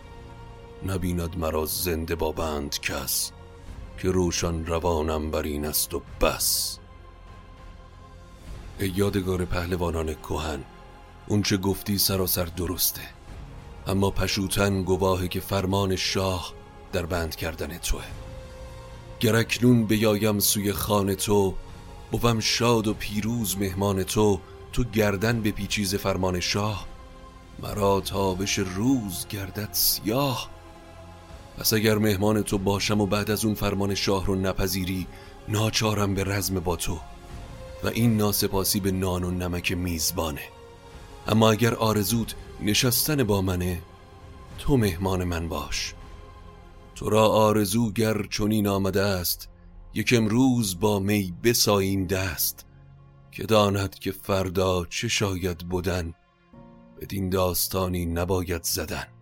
نبیند 0.86 1.38
مرا 1.38 1.66
زنده 1.66 2.16
با 2.16 2.32
بند 2.32 2.80
کس 2.80 3.32
که 3.98 4.12
روشن 4.12 4.66
روانم 4.66 5.32
بر 5.32 5.44
این 5.44 5.66
است 5.66 5.94
و 5.94 6.02
بس. 6.22 6.80
ای 8.80 8.94
یادگار 8.96 9.46
پهلوانان 9.46 10.14
کهن 10.14 10.64
اون 11.28 11.42
چه 11.42 11.58
گفتی 11.58 11.98
سراسر 11.98 12.46
درسته 12.46 13.02
اما 13.88 14.10
پشوتن 14.10 14.84
گواهه 14.84 15.28
که 15.28 15.40
فرمان 15.40 15.96
شاه 15.96 16.54
در 16.92 17.06
بند 17.06 17.36
کردن 17.36 17.78
توه. 17.78 18.04
گرکنون 19.20 19.86
بیایم 19.86 20.40
سوی 20.40 20.74
خانه 20.74 21.16
تو 21.16 21.56
بوم 22.12 22.40
شاد 22.40 22.88
و 22.88 22.94
پیروز 22.94 23.58
مهمان 23.58 24.04
تو 24.04 24.40
تو 24.74 24.84
گردن 24.84 25.42
به 25.42 25.52
پیچیز 25.52 25.96
فرمان 25.96 26.40
شاه. 26.40 26.88
مرا 27.60 28.02
تابش 28.02 28.60
روز 28.60 29.28
گردد 29.28 29.70
سیاه. 29.72 30.55
پس 31.58 31.74
اگر 31.74 31.98
مهمان 31.98 32.42
تو 32.42 32.58
باشم 32.58 33.02
و 33.02 33.06
بعد 33.06 33.32
از 33.32 33.46
اون 33.46 33.56
فرمان 33.56 33.96
شاه 33.96 34.26
رو 34.26 34.36
نپذیری 34.36 35.08
ناچارم 35.48 36.16
به 36.16 36.24
رزم 36.24 36.60
با 36.60 36.76
تو. 36.76 37.00
و 37.84 37.88
این 37.88 38.18
ناسپاسی 38.18 38.80
به 38.80 38.92
نان 38.92 39.24
و 39.24 39.32
نمک 39.32 39.72
میزبانه. 39.72 40.42
اما 41.28 41.52
اگر 41.52 41.76
آرزوت 41.76 42.36
نشستن 42.62 43.24
با 43.24 43.42
منه 43.42 43.82
تو 44.60 44.78
مهمان 44.78 45.24
من 45.24 45.50
باش. 45.50 45.94
تو 46.96 47.10
را 47.10 47.28
آرزو 47.28 47.92
گر 47.92 48.24
چنین 48.24 48.68
آمده 48.68 49.02
است 49.02 49.50
یک 49.94 50.14
امروز 50.18 50.80
با 50.80 51.00
می 51.00 51.34
بساییم 51.44 52.08
دست. 52.08 52.66
که 53.32 53.44
داند 53.44 53.96
که 53.96 54.12
فردا 54.12 54.86
چه 54.86 55.08
شاید 55.08 55.58
بودن 55.58 56.14
بدین 57.02 57.30
داستانی 57.30 58.06
نباید 58.06 58.64
زدن. 58.64 59.15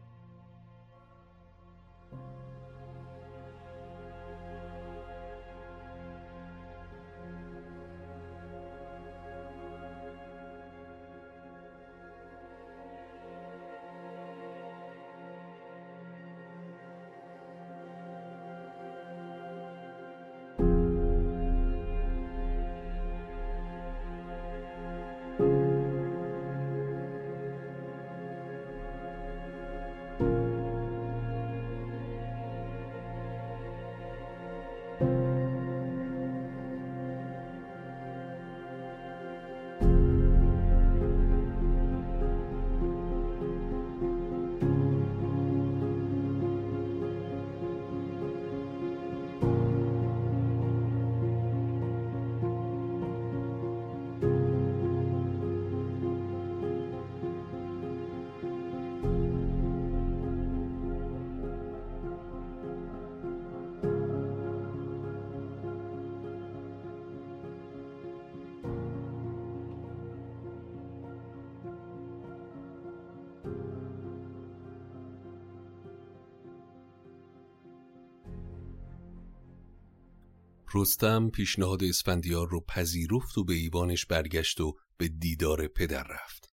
رستم 80.75 81.29
پیشنهاد 81.29 81.83
اسفندیار 81.83 82.49
رو 82.49 82.59
پذیرفت 82.59 83.37
و 83.37 83.43
به 83.43 83.53
ایوانش 83.53 84.05
برگشت 84.05 84.61
و 84.61 84.75
به 84.97 85.07
دیدار 85.07 85.67
پدر 85.67 86.03
رفت. 86.03 86.53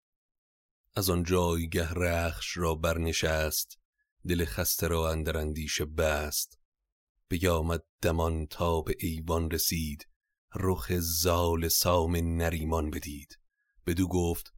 از 0.95 1.09
آن 1.09 1.23
جایگه 1.23 1.89
رخش 1.89 2.57
را 2.57 2.75
برنشست 2.75 3.79
دل 4.27 4.45
خسته 4.45 4.87
را 4.87 5.11
اندر 5.11 5.37
اندیشه 5.37 5.85
بست. 5.85 6.59
بیامد 7.29 7.83
دمان 8.01 8.47
تا 8.47 8.81
به 8.81 8.95
ایوان 8.99 9.51
رسید 9.51 10.07
رخ 10.55 10.91
زال 10.99 11.67
سام 11.67 12.15
نریمان 12.15 12.89
بدید. 12.89 13.39
بدو 13.87 14.07
گفت 14.07 14.53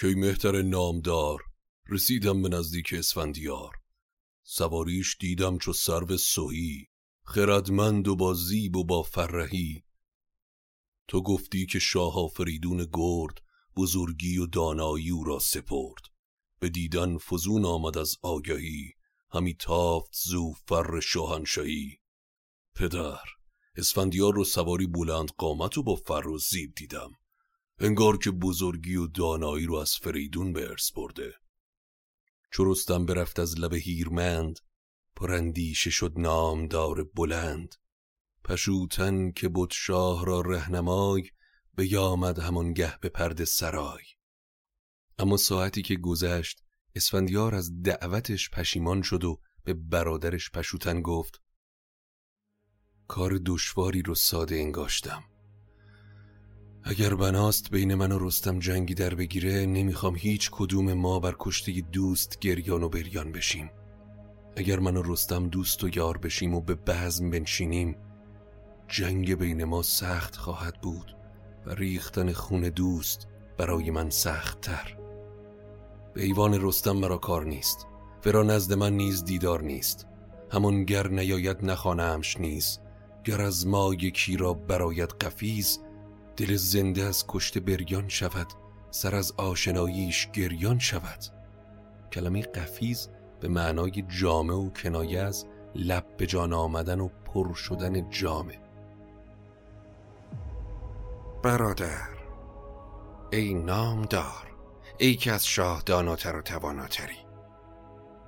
کی 0.00 0.14
مهتر 0.14 0.62
نامدار 0.62 1.40
رسیدم 1.88 2.42
به 2.42 2.48
نزدیک 2.48 2.94
اسفندیار. 2.98 3.72
سواریش 4.42 5.16
دیدم 5.20 5.58
چو 5.58 5.72
سرو 5.72 6.16
سوهی 6.16 6.88
خردمند 7.26 8.08
و 8.08 8.16
با 8.16 8.34
زیب 8.34 8.76
و 8.76 8.84
با 8.84 9.02
فرهی 9.02 9.82
تو 11.08 11.22
گفتی 11.22 11.66
که 11.66 11.78
شاه 11.78 12.18
آفریدون 12.24 12.86
گرد 12.92 13.42
بزرگی 13.76 14.38
و 14.38 14.46
دانایی 14.46 15.10
او 15.10 15.24
را 15.24 15.38
سپرد. 15.38 16.02
به 16.60 16.68
دیدن 16.68 17.18
فزون 17.18 17.64
آمد 17.64 17.98
از 17.98 18.16
آگهی. 18.22 18.92
همی 19.30 19.54
تافت 19.54 20.16
زو 20.24 20.52
فر 20.52 21.00
شاهنشاهی. 21.00 21.98
پدر 22.74 23.24
اسفندیار 23.76 24.34
رو 24.34 24.44
سواری 24.44 24.86
بلند 24.86 25.30
قامت 25.38 25.78
و 25.78 25.82
با 25.82 25.96
فر 25.96 26.28
و 26.28 26.38
زیب 26.38 26.74
دیدم. 26.74 27.10
انگار 27.78 28.18
که 28.18 28.30
بزرگی 28.30 28.96
و 28.96 29.06
دانایی 29.06 29.66
رو 29.66 29.74
از 29.74 29.92
فریدون 29.92 30.52
به 30.52 30.70
ارث 30.70 30.92
برده. 30.92 31.34
چو 32.52 32.74
برفت 32.88 33.38
از 33.38 33.58
لب 33.58 33.74
هیرمند 33.74 34.58
پرندیشه 35.16 35.90
شد 35.90 36.12
نامدار 36.16 37.04
بلند. 37.04 37.74
پشوتن 38.44 39.30
که 39.30 39.48
بود 39.48 39.70
شاه 39.72 40.26
را 40.26 40.40
رهنمای 40.40 41.30
بیامد 41.76 42.38
همانگه 42.38 42.98
به 43.00 43.08
پرد 43.08 43.44
سرای. 43.44 44.04
اما 45.18 45.36
ساعتی 45.36 45.82
که 45.82 45.96
گذشت 45.96 46.62
اسفندیار 46.94 47.54
از 47.54 47.82
دعوتش 47.82 48.50
پشیمان 48.50 49.02
شد 49.02 49.24
و 49.24 49.40
به 49.64 49.74
برادرش 49.74 50.50
پشوتن 50.50 51.02
گفت 51.02 51.42
کار 53.08 53.40
دشواری 53.46 54.02
رو 54.02 54.14
ساده 54.14 54.54
انگاشتم. 54.54 55.24
اگر 56.82 57.14
بناست 57.14 57.70
بین 57.70 57.94
من 57.94 58.12
و 58.12 58.18
رستم 58.26 58.58
جنگی 58.58 58.94
در 58.94 59.14
بگیره 59.14 59.66
نمی‌خوام 59.66 60.16
هیچ 60.16 60.50
کدوم 60.52 60.92
ما 60.92 61.20
بر 61.20 61.36
کشته 61.38 61.80
دوست 61.80 62.38
گریان 62.38 62.82
و 62.82 62.88
بریان 62.88 63.32
بشیم. 63.32 63.70
اگر 64.56 64.78
من 64.78 64.96
و 64.96 65.02
رستم 65.12 65.48
دوست 65.48 65.84
و 65.84 65.88
یار 65.96 66.18
بشیم 66.18 66.54
و 66.54 66.60
به 66.60 66.74
بزم 66.74 67.30
بنشینیم 67.30 67.96
جنگ 68.88 69.34
بین 69.34 69.64
ما 69.64 69.82
سخت 69.82 70.36
خواهد 70.36 70.80
بود 70.80 71.16
و 71.66 71.70
ریختن 71.70 72.32
خون 72.32 72.60
دوست 72.60 73.26
برای 73.58 73.90
من 73.90 74.10
سخت 74.10 74.60
تر 74.60 74.96
به 76.16 76.22
ایوان 76.22 76.58
رستم 76.62 76.92
مرا 76.92 77.18
کار 77.18 77.44
نیست. 77.44 77.86
ورا 78.26 78.42
نزد 78.42 78.72
من 78.72 78.92
نیز 78.92 79.24
دیدار 79.24 79.62
نیست. 79.62 80.06
همون 80.52 80.84
گر 80.84 81.08
نیاید 81.08 81.64
نخانمش 81.64 82.40
نیز. 82.40 82.78
گر 83.24 83.42
از 83.42 83.66
ما 83.66 83.94
یکی 83.94 84.36
را 84.36 84.54
برایت 84.54 85.24
قفیز 85.24 85.80
دل 86.36 86.56
زنده 86.56 87.02
از 87.02 87.24
کشته 87.28 87.60
بریان 87.60 88.08
شود. 88.08 88.46
سر 88.90 89.14
از 89.14 89.32
آشناییش 89.32 90.28
گریان 90.32 90.78
شود. 90.78 91.24
کلمه 92.12 92.42
قفیز 92.42 93.08
به 93.46 93.52
معنای 93.52 94.04
جامه 94.20 94.54
و 94.54 94.70
کنایه 94.70 95.20
از 95.20 95.46
لب 95.74 96.16
به 96.16 96.26
جان 96.26 96.52
آمدن 96.52 97.00
و 97.00 97.08
پر 97.24 97.54
شدن 97.54 98.10
جامه 98.10 98.60
برادر. 101.42 102.08
ای 103.32 103.54
نامدار 103.54 104.46
ای 104.98 105.14
که 105.14 105.32
از 105.32 105.46
شاه 105.46 105.82
داناتر 105.86 106.36
و 106.36 106.42
تواناتری. 106.42 107.16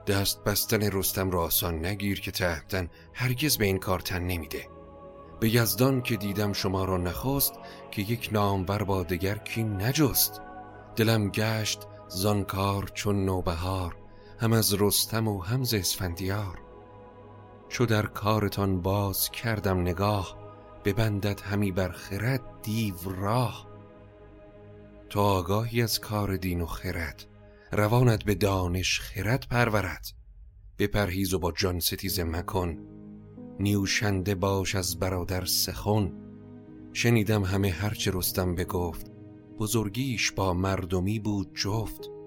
دست 0.07 0.45
بستن 0.45 0.83
رستم 0.83 1.31
را 1.31 1.43
آسان 1.43 1.85
نگیر 1.85 2.21
که 2.21 2.31
تهتن 2.31 2.89
هرگز 3.15 3.59
به 3.59 3.65
این 3.65 3.79
کار 3.79 4.01
تن 4.01 4.23
نمیده. 4.23 4.69
به 5.41 5.55
یزدان 5.55 6.03
که 6.03 6.17
دیدم 6.17 6.53
شما 6.53 6.85
را 6.85 6.97
نخواست 6.97 7.55
که 7.91 8.03
یک 8.03 8.29
نامور 8.33 8.83
با 8.83 9.03
دگر 9.03 9.39
کی 9.39 9.63
نجست. 9.63 10.41
دلم 10.97 11.31
گشت 11.31 11.83
زانکار 12.09 12.91
چون 12.95 13.25
نوبهار. 13.25 13.98
هم 14.41 14.53
از 14.53 14.75
رستم 14.75 15.29
و 15.29 15.41
هم 15.41 15.65
ز 15.65 15.75
اسفندیار. 15.75 16.59
چو 17.69 17.87
در 17.87 18.07
کارتان 18.07 18.81
باز 18.81 19.31
کردم 19.31 19.81
نگاه 19.81 20.39
ببندد 20.85 21.41
همی 21.41 21.73
بر 21.73 21.89
خرد 21.89 22.43
دیو 22.63 22.95
راه. 23.05 23.69
تو 25.11 25.21
آگاهی 25.21 25.83
از 25.83 26.01
کار 26.01 26.37
دین 26.37 26.61
و 26.61 26.67
خرد 26.67 27.25
روانت 27.73 28.25
به 28.25 28.35
دانش 28.35 29.01
خرد 29.01 29.47
پرورد. 29.51 30.07
بپرهیز 30.79 31.35
و 31.35 31.39
با 31.39 31.53
جان 31.53 31.81
ستیزه 31.81 32.25
مکن 32.25 32.79
نیوشنده 33.61 34.35
باش 34.35 34.75
از 34.75 34.99
برادر 34.99 35.45
سخن. 35.45 36.13
شنیدم 36.93 37.45
همه 37.45 37.71
هرچه 37.71 38.11
رستم 38.15 38.55
بگفت 38.55 39.11
بزرگیش 39.59 40.33
با 40.33 40.55
مردمی 40.55 41.19
بود 41.19 41.55
جفت. 41.55 42.18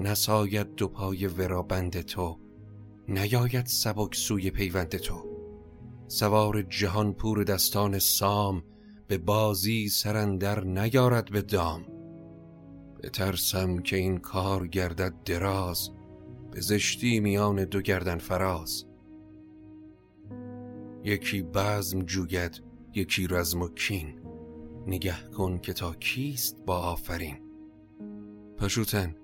نساید 0.00 0.74
دو 0.74 0.88
پای 0.88 1.26
ورا 1.26 1.62
بند 1.62 2.00
تو 2.00 2.38
نیاید 3.08 3.66
سبک 3.66 4.14
سوی 4.14 4.50
پیوند 4.50 4.96
تو. 4.96 5.24
سوار 6.08 6.62
جهان 6.62 7.12
پور 7.12 7.44
دستان 7.44 7.98
سام 7.98 8.62
به 9.06 9.18
بازی 9.18 9.88
سرندر 9.88 10.64
نیارد 10.64 11.30
به 11.30 11.42
دام. 11.42 11.86
بترسم 13.02 13.78
که 13.78 13.96
این 13.96 14.18
کار 14.18 14.66
گردد 14.66 15.14
دراز 15.24 15.90
به 16.50 16.60
زشتی 16.60 17.20
میان 17.20 17.64
دو 17.64 17.80
گردن 17.80 18.18
فراز. 18.18 18.84
یکی 21.04 21.42
بزم 21.42 22.02
جوید 22.02 22.62
یکی 22.94 23.26
رزم 23.26 23.62
و 23.62 23.68
کین. 23.68 24.20
نگه 24.86 25.28
کن 25.36 25.58
که 25.58 25.72
تا 25.72 25.94
کیست 25.94 26.56
با 26.66 26.78
آفرین. 26.78 27.36
پشوتن 28.58 29.14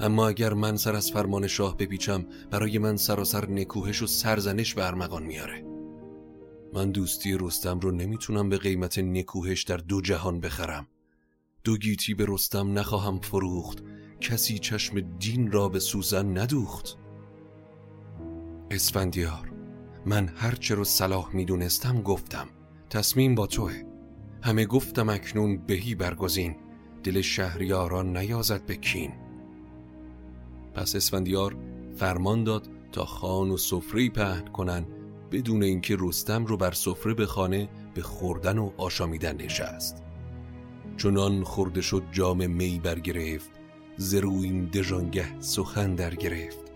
اما 0.00 0.28
اگر 0.28 0.54
من 0.54 0.76
سر 0.76 0.96
از 0.96 1.10
فرمان 1.10 1.46
شاه 1.46 1.76
بپیچم 1.76 2.26
برای 2.50 2.78
من 2.78 2.96
سراسر 2.96 3.50
نکوهش 3.50 4.02
و 4.02 4.06
سرزنش 4.06 4.74
به 4.74 4.86
ارمغان 4.86 5.22
میاره. 5.22 5.64
من 6.74 6.90
دوستی 6.90 7.38
رستم 7.40 7.80
رو 7.80 7.90
نمی‌تونم 7.90 8.48
به 8.48 8.58
قیمت 8.58 8.98
نکوهش 8.98 9.62
در 9.62 9.76
دو 9.76 10.00
جهان 10.00 10.40
بخرم. 10.40 10.86
دو 11.64 11.76
گیتی 11.76 12.14
به 12.14 12.24
رستم 12.28 12.78
نخواهم 12.78 13.20
فروخت. 13.20 13.82
کسی 14.20 14.58
چشم 14.58 15.00
دین 15.00 15.52
را 15.52 15.68
به 15.68 15.78
سوزن 15.78 16.38
ندوخت. 16.38 16.96
اسفندیار 18.70 19.52
من 20.06 20.28
هرچه 20.36 20.74
رو 20.74 20.84
صلاح 20.84 21.36
می‌دونستم 21.36 22.02
گفتم. 22.02 22.48
تصمیم 22.90 23.34
با 23.34 23.46
توه. 23.46 23.82
همه 24.42 24.66
گفتم 24.66 25.08
اکنون 25.08 25.56
بهی 25.66 25.94
برگزین. 25.94 26.56
دل 27.04 27.20
شهریاران 27.20 28.16
نیازد 28.16 28.66
به 28.66 28.76
کین. 28.76 29.25
پس 30.76 30.96
اسفندیار 30.96 31.56
فرمان 31.96 32.44
داد 32.44 32.68
تا 32.92 33.04
خان 33.04 33.50
و 33.50 33.56
سفره 33.56 34.10
پهن 34.10 34.44
کنن 34.44 34.86
بدون 35.32 35.62
اینکه 35.62 35.96
رستم 36.00 36.46
رو 36.46 36.56
بر 36.56 36.72
سفره 36.72 37.14
به 37.14 37.26
خانه 37.26 37.68
به 37.94 38.02
خوردن 38.02 38.58
و 38.58 38.70
آشامیدن 38.76 39.36
نشست. 39.36 40.02
چنان 40.96 41.44
خورده 41.44 41.80
شد 41.80 42.02
جام 42.12 42.50
می 42.50 42.78
برگرفت 42.78 43.50
زروین 43.96 44.64
دژانگه 44.64 45.40
سخن 45.40 45.94
در 45.94 46.14
گرفت. 46.14 46.72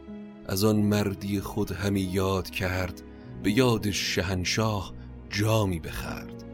از 0.47 0.65
آن 0.65 0.77
مردی 0.77 1.41
خود 1.41 1.73
همی 1.73 2.01
یاد 2.01 2.51
کرد 2.51 3.03
به 3.43 3.51
یاد 3.51 3.91
شهنشاه 3.91 4.95
جامی 5.31 5.81
بخرد. 5.81 6.50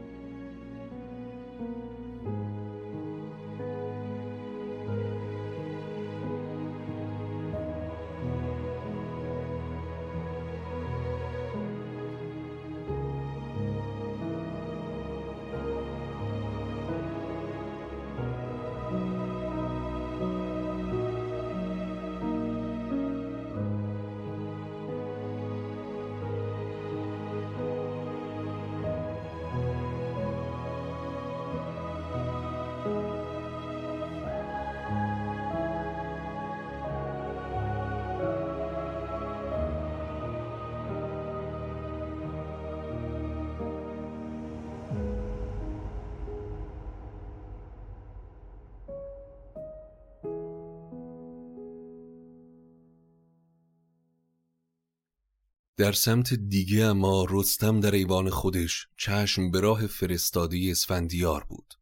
در 55.77 55.91
سمت 55.91 56.33
دیگه 56.33 56.85
اما 56.85 57.25
رستم 57.29 57.79
در 57.79 57.91
ایوان 57.91 58.29
خودش 58.29 58.87
چشم 58.97 59.51
به 59.51 59.59
راه 59.59 59.87
فرستادی 59.87 60.71
اسفندیار 60.71 61.43
بود. 61.43 61.73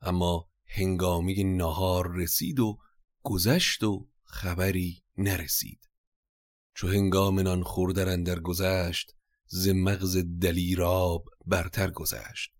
اما 0.00 0.48
هنگامی 0.66 1.44
نهار 1.44 2.12
رسید 2.16 2.60
و 2.60 2.78
گذشت 3.22 3.84
و 3.84 4.08
خبری 4.24 5.02
نرسید. 5.16 5.88
چو 6.74 6.88
هنگام 6.88 7.40
نان 7.40 7.62
خوردن 7.62 8.22
در 8.22 8.40
گذشت 8.40 9.14
ز 9.46 9.68
مغز 9.68 10.16
دلیراب 10.40 11.24
برتر 11.46 11.90
گذشت. 11.90 12.52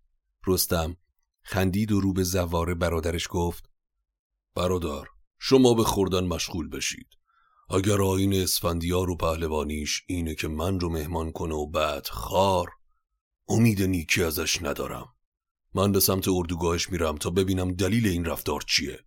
رستم 0.47 0.97
خندید 1.41 1.91
و 1.91 1.99
رو 1.99 2.13
به 2.13 2.23
زواره 2.23 2.75
برادرش 2.75 3.27
گفت 3.29 3.69
برادر 4.55 5.03
شما 5.39 5.73
به 5.73 5.83
خوردن 5.83 6.23
مشغول 6.23 6.69
بشید. 6.69 7.18
اگر 7.71 8.01
آین 8.01 8.33
اسفندیار 8.33 9.09
و 9.09 9.17
پهلوانیش 9.17 10.03
اینه 10.07 10.35
که 10.35 10.47
من 10.47 10.79
رو 10.79 10.89
مهمان 10.89 11.31
کنه 11.31 11.55
و 11.55 11.67
بعد 11.67 12.07
خار 12.07 12.69
امید 13.47 13.81
نیکی 13.83 14.23
ازش 14.23 14.61
ندارم. 14.61 15.07
من 15.73 15.91
به 15.91 15.99
سمت 15.99 16.27
اردوگاهش 16.27 16.89
میرم 16.89 17.17
تا 17.17 17.29
ببینم 17.29 17.73
دلیل 17.73 18.07
این 18.07 18.25
رفتار 18.25 18.61
چیه. 18.67 18.99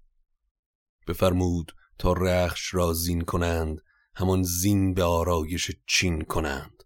بفرمود 1.09 1.73
تا 1.99 2.13
رخش 2.13 2.75
را 2.75 2.93
زین 2.93 3.21
کنند 3.21 3.81
همان 4.17 4.43
زین 4.43 4.95
به 4.95 5.05
آرایش 5.05 5.71
چین 5.87 6.23
کنند. 6.23 6.83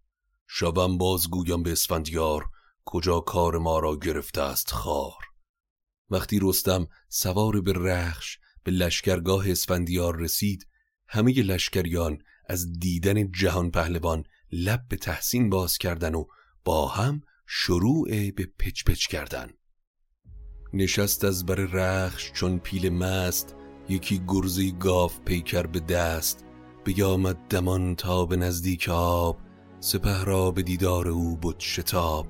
شبم 0.47 0.99
باز 0.99 1.31
گویم 1.31 1.63
به 1.63 1.73
اسفندیار 1.73 2.45
کجا 2.85 3.21
کار 3.21 3.59
ما 3.59 3.79
را 3.79 3.97
گرفته 3.97 4.41
است 4.41 4.71
خار. 4.71 5.25
وقتی 6.11 6.39
رستم 6.43 6.87
سوار 7.09 7.61
به 7.61 7.73
رخش 7.73 8.39
به 8.63 8.73
لشکرگاه 8.73 9.51
اسفندیار 9.51 10.17
رسید 10.17 10.67
همه 11.09 11.33
لشکریان 11.33 12.19
از 12.49 12.79
دیدن 12.79 13.33
جهان 13.33 13.71
پهلوان 13.71 14.25
لب 14.53 14.81
به 14.89 14.97
تحسین 14.97 15.51
باز 15.51 15.79
کردن 15.79 16.15
و 16.15 16.25
با 16.65 16.89
هم 16.89 17.21
شروع 17.47 18.31
به 18.31 18.49
پچ 18.59 18.85
پچ 18.85 19.07
کردن. 19.07 19.51
نشست 20.73 21.25
از 21.25 21.47
بر 21.47 21.55
رخش 21.55 22.33
چون 22.33 22.59
پیل 22.59 22.89
مست 22.89 23.57
یکی 23.89 24.23
گرزی 24.29 24.73
گاف 24.73 25.21
پیکر 25.21 25.67
به 25.67 25.81
دست. 25.81 26.45
بیامد 26.85 27.37
دمان 27.37 27.95
تا 27.95 28.27
به 28.27 28.37
نزدیک 28.37 28.89
آب 28.89 29.39
سپه 29.81 30.25
را 30.25 30.51
به 30.51 30.63
دیدار 30.63 31.09
او 31.09 31.37
بود 31.37 31.61
شتاب. 31.61 32.27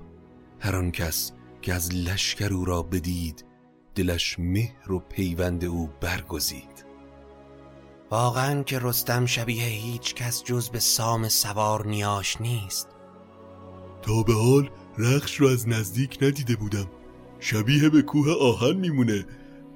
هر 0.60 0.76
آن 0.76 0.90
کس 0.90 1.32
که 1.62 1.74
از 1.74 1.94
لشکر 1.94 2.52
او 2.52 2.64
را 2.64 2.82
بدید 2.82 3.44
دلش 3.94 4.38
مهر 4.38 4.92
و 4.92 4.98
پیوند 4.98 5.64
او 5.64 5.90
برگزید. 6.00 6.75
واقعا 8.10 8.62
که 8.62 8.78
رستم 8.78 9.26
شبیه 9.26 9.64
هیچ 9.64 10.14
کس 10.14 10.44
جز 10.44 10.68
به 10.68 10.78
سام 10.78 11.28
سوار 11.28 11.86
نیاش 11.86 12.40
نیست. 12.40 12.88
تا 14.02 14.22
به 14.22 14.32
حال 14.32 14.70
رخش 14.98 15.34
رو 15.34 15.48
از 15.48 15.68
نزدیک 15.68 16.18
ندیده 16.22 16.56
بودم. 16.56 16.86
شبیه 17.40 17.88
به 17.88 18.02
کوه 18.02 18.32
آهن 18.32 18.76
میمونه. 18.76 19.26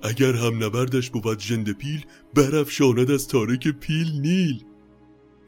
اگر 0.02 0.34
هم 0.34 0.64
نبردش 0.64 1.10
بود 1.10 1.38
جند 1.38 1.72
پیل 1.72 2.06
برف 2.34 2.70
شاند 2.70 3.10
از 3.10 3.28
تارک 3.28 3.68
پیل 3.68 4.20
نیل. 4.20 4.64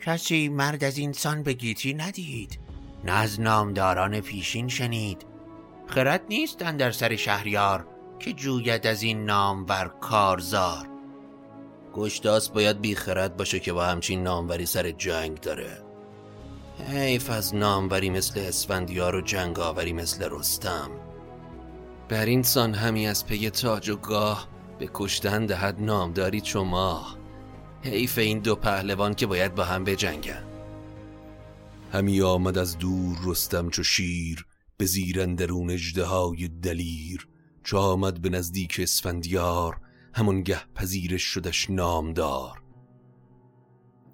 کسی 0.04 0.48
مرد 0.48 0.84
از 0.84 0.98
اینسان 0.98 1.42
به 1.42 1.52
گیتی 1.52 1.94
ندید. 1.94 2.58
نه 3.04 3.12
از 3.12 3.40
نامداران 3.40 4.20
پیشین 4.20 4.68
شنید. 4.68 5.26
خرد 5.86 6.22
نیستن 6.28 6.76
در 6.76 6.90
سر 6.90 7.16
شهریار 7.16 7.86
که 8.18 8.32
جوید 8.32 8.86
از 8.86 9.02
این 9.02 9.24
نام 9.24 9.66
ور 9.68 9.88
کارزار. 10.00 10.91
گشتاس 11.92 12.48
باید 12.48 12.80
بیخرد 12.80 13.36
باشه 13.36 13.60
که 13.60 13.72
با 13.72 13.84
همچین 13.84 14.22
ناموری 14.22 14.66
سر 14.66 14.90
جنگ 14.90 15.40
داره. 15.40 15.82
حیف 16.88 17.30
از 17.30 17.54
ناموری 17.54 18.10
مثل 18.10 18.40
اسفندیار 18.40 19.16
و 19.16 19.20
جنگاوری 19.20 19.92
مثل 19.92 20.28
رستم. 20.30 20.90
بر 22.08 22.24
این 22.24 22.42
سان 22.42 22.74
همی 22.74 23.06
از 23.06 23.26
پی 23.26 23.50
تاج 23.50 23.88
و 23.88 23.96
گاه 23.96 24.48
به 24.78 24.90
کشتن 24.94 25.46
دهد 25.46 25.80
نامداری 25.80 26.40
چو 26.40 26.64
ماه. 26.64 27.18
حیف 27.82 28.18
این 28.18 28.38
دو 28.38 28.54
پهلوان 28.54 29.14
که 29.14 29.26
باید 29.26 29.54
با 29.54 29.64
هم 29.64 29.84
بجنگن. 29.84 30.44
همی 31.92 32.22
آمد 32.22 32.58
از 32.58 32.78
دور 32.78 33.16
رستم 33.24 33.70
چو 33.70 33.82
شیر 33.82 34.46
به 34.76 34.84
زیر 34.84 35.26
درون 35.26 35.70
اژدهای 35.70 36.48
دلیر. 36.48 37.28
چو 37.64 37.78
آمد 37.78 38.20
به 38.20 38.28
نزدیک 38.28 38.80
اسفندیار 38.82 39.80
همانگه 40.14 40.60
پذیرش 40.74 41.22
شدش 41.22 41.70
نامدار. 41.70 42.62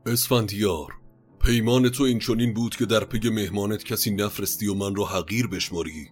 اسفندیار 0.07 0.93
پیمان 1.41 1.89
تو 1.89 2.05
این 2.05 2.19
چنین 2.19 2.55
بود 2.55 2.77
که 2.77 2.87
در 2.87 3.05
پی 3.05 3.31
مهمانت 3.31 3.85
کسی 3.85 4.11
نفرستی 4.11 4.67
و 4.67 4.75
من 4.75 4.95
رو 4.95 5.05
حقیر 5.05 5.47
بشماری 5.47 6.09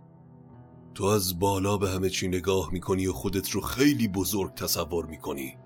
تو 0.94 1.04
از 1.04 1.38
بالا 1.38 1.76
به 1.76 1.90
همه 1.90 2.10
چی 2.10 2.28
نگاه 2.28 2.72
می‌کنی 2.72 3.06
و 3.06 3.12
خودت 3.12 3.50
رو 3.50 3.60
خیلی 3.60 4.08
بزرگ 4.08 4.54
تصور 4.54 5.06
می‌کنی. 5.06 5.56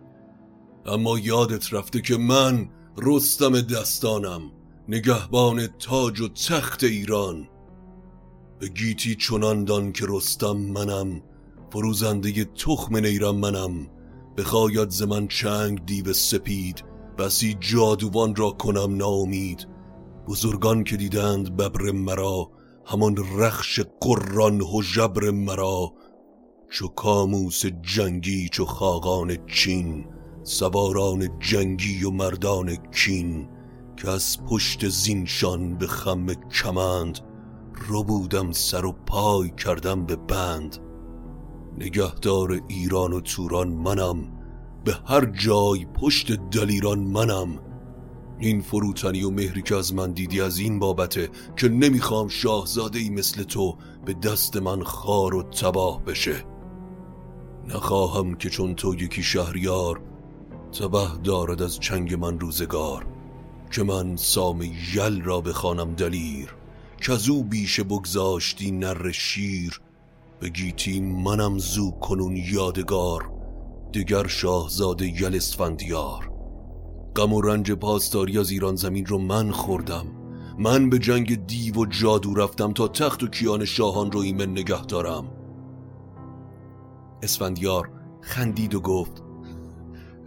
اما 0.87 1.19
یادت 1.19 1.73
رفته 1.73 2.01
که 2.01 2.17
من 2.17 2.71
رستم 2.97 3.61
دستانم 3.61 4.53
نگهبان 4.89 5.67
تاج 5.67 6.21
و 6.21 6.29
تخت 6.29 6.85
ایران. 6.85 7.49
به 8.59 8.69
گیتی 8.69 9.15
چنان 9.15 9.65
دان 9.65 9.93
که 9.93 10.07
رستم 10.09 10.57
منم 10.57 11.23
فروزنده 11.73 12.45
تخم 12.45 12.97
نیرم 12.97 13.37
منم. 13.37 14.00
بخواید 14.37 14.90
ز 14.90 15.03
من 15.03 15.29
چنگ 15.29 15.87
دیو 15.87 16.12
سپید 16.12 16.85
بسی 17.19 17.57
جادوان 17.61 18.35
را 18.35 18.51
کنم 18.51 18.97
ناامید. 18.97 19.69
بزرگان 20.29 20.85
که 20.85 20.97
دیدند 20.97 21.57
ببر 21.57 21.90
مرا 21.90 22.51
همان 22.87 23.16
رخش 23.38 23.81
قران 24.01 24.62
جبر 24.95 25.31
مرا. 25.31 25.93
چو 26.71 26.88
کاموس 26.88 27.66
جنگی 27.66 28.49
چو 28.49 28.64
خاقان 28.64 29.47
چین 29.47 30.07
سواران 30.43 31.38
جنگی 31.38 32.05
و 32.05 32.11
مردان 32.11 32.77
کین 32.77 33.49
که 33.97 34.11
از 34.11 34.45
پشت 34.45 34.88
زینشان 34.88 35.79
به 35.79 35.87
خم 35.87 36.27
کمند 36.35 37.19
رو 37.88 38.05
بودم 38.05 38.53
سر 38.53 38.85
و 38.85 38.93
پای 38.93 39.51
کردم 39.51 40.07
به 40.07 40.16
بند. 40.16 40.89
نگهدار 41.81 42.61
ایران 42.69 43.12
و 43.12 43.21
توران 43.21 43.69
منم. 43.69 44.16
به 44.85 44.97
هر 45.07 45.25
جای 45.25 45.85
پشت 45.85 46.33
دلیران 46.33 46.99
منم. 46.99 47.59
این 48.38 48.61
فروتنی 48.61 49.23
و 49.23 49.31
مهری 49.31 49.62
که 49.62 49.77
از 49.77 49.95
من 49.95 50.12
دیدی 50.12 50.40
از 50.40 50.59
این 50.59 50.79
بابته 50.79 51.29
که 51.57 51.69
نمی‌خوام 51.69 52.29
شاهزاده 52.29 52.99
ای 52.99 53.11
مثل 53.11 53.43
تو 53.43 53.77
به 54.05 54.14
دست 54.14 54.57
من 54.57 54.83
خار 54.83 55.35
و 55.35 55.43
تباه 55.43 56.05
بشه. 56.05 56.45
نخواهم 57.69 58.35
که 58.35 58.51
چون 58.51 58.75
تو 58.75 58.95
یکی 58.95 59.23
شهریار 59.23 60.01
تبه 60.73 61.09
دارد 61.25 61.62
از 61.62 61.81
چنگ 61.81 62.14
من 62.14 62.40
روزگار 62.40 63.07
که 63.71 63.83
من 63.83 64.16
سام 64.16 64.62
یل 64.95 65.23
را 65.23 65.40
بخوانم 65.40 65.95
دلیر 65.95 66.55
که 67.01 67.12
از 67.12 67.29
او 67.29 67.45
بیشه 67.45 67.83
بگذاشتی 67.83 68.71
نر 68.71 69.11
شیر 69.11 69.81
بگیتی 70.40 71.00
منم 71.00 71.59
زو 71.59 71.90
کنون 71.90 72.37
یادگار 72.37 73.33
دیگر 73.92 74.26
شاهزاده 74.26 75.22
یل 75.22 75.35
اسفندیار 75.37 76.33
غم 77.16 77.33
و 77.33 77.40
رنج 77.40 77.72
پاسداری 77.72 78.38
از 78.38 78.50
ایران 78.50 78.76
زمین 78.76 79.07
رو 79.07 79.18
من 79.18 79.50
خوردم. 79.50 80.07
من 80.59 80.90
به 80.90 80.98
جنگ 80.98 81.46
دیو 81.46 81.74
و 81.74 81.87
جادو 81.87 82.35
رفتم 82.35 82.72
تا 82.72 82.88
تخت 82.88 83.22
و 83.22 83.26
کیان 83.26 83.64
شاهان 83.64 84.12
رو 84.12 84.20
ایمن 84.20 84.50
نگه 84.50 84.85
دارم. 84.85 85.33
اسفندیار 87.22 87.90
خندید 88.20 88.74
و 88.74 88.81
گفت 88.81 89.22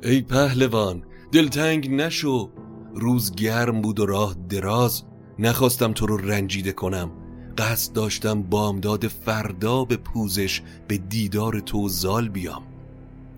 ای 0.04 0.22
پهلوان 0.22 1.04
دلتنگ 1.32 1.92
نشو. 1.92 2.50
روز 2.96 3.36
گرم 3.36 3.82
بود 3.82 4.00
و 4.00 4.06
راه 4.06 4.36
دراز. 4.50 5.04
نخواستم 5.40 5.94
تو 5.94 6.06
رو 6.06 6.18
رنجیده 6.18 6.72
کنم. 6.72 7.12
قصد 7.58 7.94
داشتم 7.94 8.44
بامداد 8.44 9.08
فردا 9.08 9.86
به 9.86 9.98
پوزش 9.98 10.62
به 10.88 10.98
دیدار 10.98 11.60
تو 11.60 11.90
زال 11.90 12.30
بیام. 12.30 12.64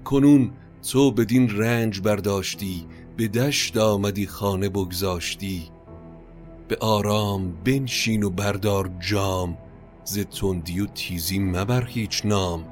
کنون 0.04 0.52
تو 0.92 1.12
بدین 1.12 1.58
رنج 1.58 2.02
برداشتی 2.02 2.86
به 3.18 3.28
دشت 3.28 3.78
آمدی 3.78 4.28
خانه 4.28 4.70
بگذاشتی. 4.70 5.64
به 6.68 6.78
آرام 6.80 7.54
بنشین 7.64 8.24
و 8.24 8.30
بردار 8.30 8.92
جام 9.00 9.58
ز 10.04 10.20
تندی 10.20 10.80
و 10.80 10.86
تیزی 10.86 11.40
مبر 11.40 11.86
هیچ 11.86 12.26
نام. 12.26 12.66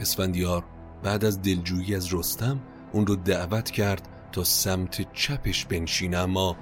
اسفندیار 0.00 0.64
بعد 1.02 1.24
از 1.24 1.42
دلجویی 1.42 1.94
از 1.94 2.14
رستم 2.14 2.60
اون 2.92 3.06
رو 3.06 3.16
دعوت 3.16 3.70
کرد 3.70 4.08
تا 4.32 4.44
سمت 4.44 5.12
چپش 5.12 5.64
بنشین 5.64 6.14
اما 6.14 6.56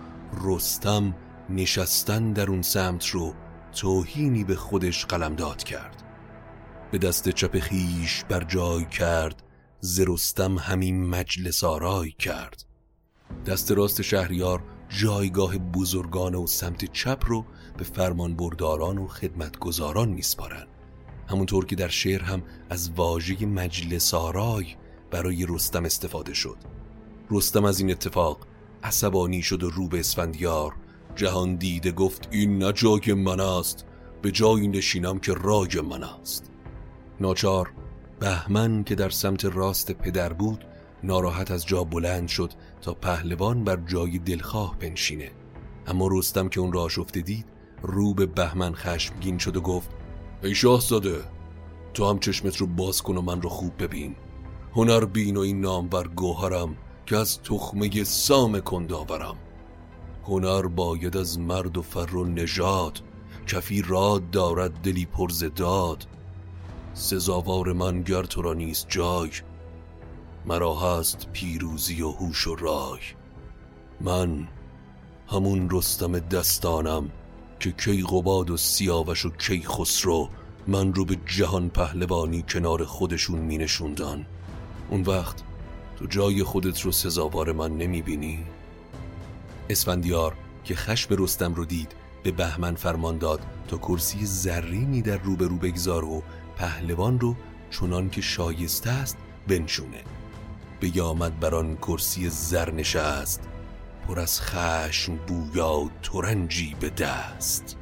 رستم 0.45 1.15
نشستن 1.51 2.33
در 2.33 2.51
اون 2.51 2.63
سمت 2.63 3.07
رو 3.07 3.35
توهینی 3.73 4.45
به 4.45 4.57
خودش 4.57 5.07
قلمداد 5.07 5.63
کرد. 5.63 6.03
به 6.91 6.99
دست 6.99 7.29
چپ 7.29 7.59
خیش 7.59 8.25
بر 8.29 8.45
جای 8.45 8.85
کرد 8.85 9.43
ز 9.81 10.01
رستم 10.01 10.59
همین 10.59 11.07
مجلس 11.07 11.65
آرای 11.65 12.11
کرد. 12.11 12.65
دست 13.47 13.73
راست 13.73 14.03
شهریار 14.03 14.63
جایگاه 14.89 15.59
بزرگان 15.59 16.35
و 16.35 16.47
سمت 16.47 16.93
چپ 16.93 17.23
رو 17.27 17.45
به 17.77 17.85
فرمان 17.85 18.37
برداران 18.37 18.99
و 18.99 19.07
خدمتگزاران 19.07 20.09
میسپارن 20.09 20.67
همونطور 21.29 21.67
که 21.67 21.77
در 21.77 21.89
شعر 21.89 22.23
هم 22.23 22.43
از 22.71 22.91
واژه 22.91 23.47
مجلس 23.47 24.15
آرای 24.15 24.67
برای 25.11 25.47
رستم 25.49 25.85
استفاده 25.85 26.35
شد. 26.35 26.57
رستم 27.31 27.65
از 27.65 27.81
این 27.81 27.91
اتفاق 27.91 28.47
عصبانی 28.83 29.43
شد 29.43 29.63
و 29.63 29.71
رو 29.71 29.89
به 29.89 30.01
اسفندیار 30.01 30.75
جهان 31.19 31.57
دیده 31.57 31.93
گفت 31.93 32.29
این 32.31 32.59
نه 32.59 32.73
جای 32.73 33.15
من 33.15 33.41
است 33.41 33.85
به 34.23 34.31
جایی 34.31 34.69
نشینم 34.69 35.19
که 35.19 35.35
راج 35.35 35.79
من 35.79 36.03
است. 36.05 36.51
ناچار 37.21 37.73
بهمن 38.21 38.85
که 38.85 38.95
در 38.95 39.11
سمت 39.11 39.45
راست 39.45 39.93
پدر 39.93 40.33
بود 40.33 40.65
ناراحت 41.03 41.51
از 41.51 41.67
جا 41.67 41.85
بلند 41.85 42.29
شد 42.29 42.51
تا 42.81 42.95
پهلوان 42.95 43.65
بر 43.65 43.77
جای 43.87 44.19
دلخواه 44.19 44.79
بنشینه. 44.79 45.31
اما 45.87 46.09
رستم 46.11 46.49
که 46.49 46.61
اون 46.61 46.73
را 46.73 46.89
شفته 46.89 47.21
دید 47.21 47.47
رو 47.83 48.15
به 48.15 48.27
بهمن 48.27 48.75
خشمگین 48.75 49.39
شد 49.39 49.57
و 49.57 49.61
گفت 49.61 49.91
ای 50.43 50.55
شاهزاده 50.55 51.21
تو 51.95 52.11
هم 52.11 52.19
چشمت 52.19 52.57
رو 52.57 52.67
باز 52.67 53.03
کن 53.03 53.17
و 53.17 53.23
من 53.23 53.43
رو 53.43 53.49
خوب 53.49 53.73
ببین. 53.83 54.17
هنر 54.73 55.05
بین 55.05 55.37
و 55.37 55.41
این 55.41 55.61
نامور 55.61 56.09
گوهرم 56.09 56.77
که 57.07 57.17
از 57.17 57.43
تخمه 57.43 58.05
سام 58.05 58.61
کنداورم. 58.61 59.37
هنر 60.29 60.63
باید 60.63 61.17
از 61.17 61.39
مرد 61.39 61.79
و 61.79 61.83
فر 61.83 62.17
و 62.17 62.25
نژاد. 62.25 63.01
کفی 63.47 63.83
راد 63.83 64.31
دارد 64.31 64.71
دلی 64.71 65.07
پرز 65.07 65.45
داد. 65.45 66.07
سزاوار 66.95 67.73
من 67.73 68.03
گر 68.03 68.23
تو 68.23 68.43
را 68.43 68.55
نیست 68.55 68.87
جای 68.89 69.31
مرا 70.47 70.75
هست 70.75 71.29
پیروزی 71.33 72.03
و 72.03 72.11
هوش 72.11 72.47
و 72.47 72.57
رای. 72.57 73.01
من 74.01 74.49
همون 75.29 75.69
رستم 75.71 76.19
دستانم 76.19 77.11
که 77.61 77.73
کی 77.73 78.03
قباد 78.03 78.51
و 78.51 78.57
سیاوش 78.57 79.25
و 79.27 79.31
کی 79.31 79.63
خسرو 79.63 80.29
من 80.67 80.95
رو 80.95 81.05
به 81.05 81.17
جهان 81.27 81.69
پهلوانی 81.69 82.43
کنار 82.43 82.85
خودشون 82.85 83.39
می 83.39 83.59
نشوندن. 83.59 84.27
اون 84.91 85.03
وقت 85.03 85.43
تو 85.97 86.07
جای 86.07 86.43
خودت 86.43 86.81
رو 86.81 86.93
سزاوار 86.93 87.53
من 87.53 87.77
نمی 87.77 88.03
بینی؟ 88.03 88.45
اسفندیار 89.71 90.35
که 90.65 90.75
خشم 90.75 91.15
رستم 91.19 91.55
رو 91.55 91.65
دید 91.65 91.93
به 92.23 92.33
بهمن 92.33 92.75
فرمان 92.75 93.19
داد 93.19 93.41
تا 93.69 93.77
کرسی 93.77 94.27
زرینی 94.27 95.03
در 95.03 95.19
روبرو 95.19 95.57
بگذار 95.57 96.05
و 96.05 96.23
پهلوان 96.57 97.21
رو 97.21 97.37
چنان 97.71 98.11
که 98.11 98.21
شایسته 98.21 98.91
است 98.91 99.17
بنشونه. 99.49 100.03
بیامد 100.81 101.41
بر 101.41 101.55
آن 101.55 101.77
کرسی 101.77 102.29
زر 102.29 102.71
نشست 102.71 103.49
پر 104.09 104.21
از 104.21 104.41
خشم 104.41 105.17
بویا 105.17 105.91
ترنجی 106.03 106.77
به 106.81 106.91
دست. 106.91 107.77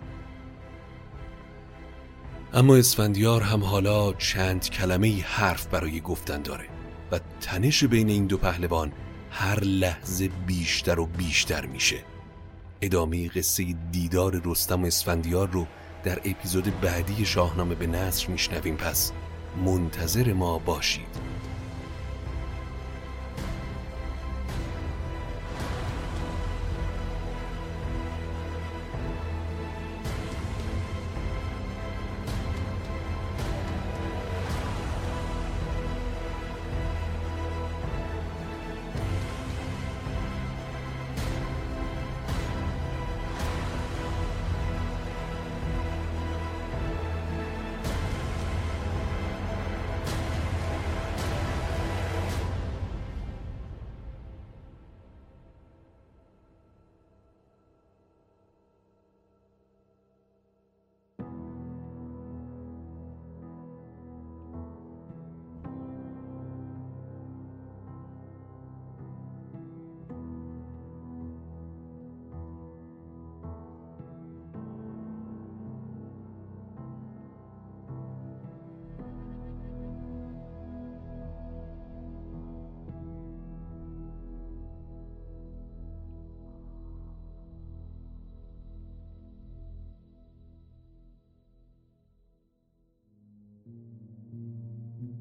اما 2.54 2.76
اسفندیار 2.76 3.42
هم 3.42 3.64
حالا 3.64 4.12
چند 4.12 4.70
کلمه 4.70 5.22
حرف 5.22 5.66
برای 5.66 6.00
گفتن 6.00 6.42
داره 6.42 6.64
و 7.12 7.20
تنش 7.40 7.84
بین 7.84 8.08
این 8.08 8.26
دو 8.26 8.36
پهلوان 8.36 8.92
هر 9.30 9.60
لحظه 9.60 10.28
بیشتر 10.46 11.00
و 11.00 11.06
بیشتر 11.06 11.66
میشه. 11.66 11.96
ادامه 12.80 13.28
قصه 13.28 13.74
دیدار 13.92 14.42
رستم 14.44 14.82
و 14.82 14.86
اسفندیار 14.86 15.50
رو 15.50 15.66
در 16.04 16.18
اپیزود 16.24 16.80
بعدی 16.80 17.26
شاهنامه 17.26 17.74
به 17.74 17.86
نصر 17.86 18.28
میشنویم. 18.28 18.76
پس 18.76 19.12
منتظر 19.64 20.32
ما 20.32 20.58
باشید. 20.58 21.25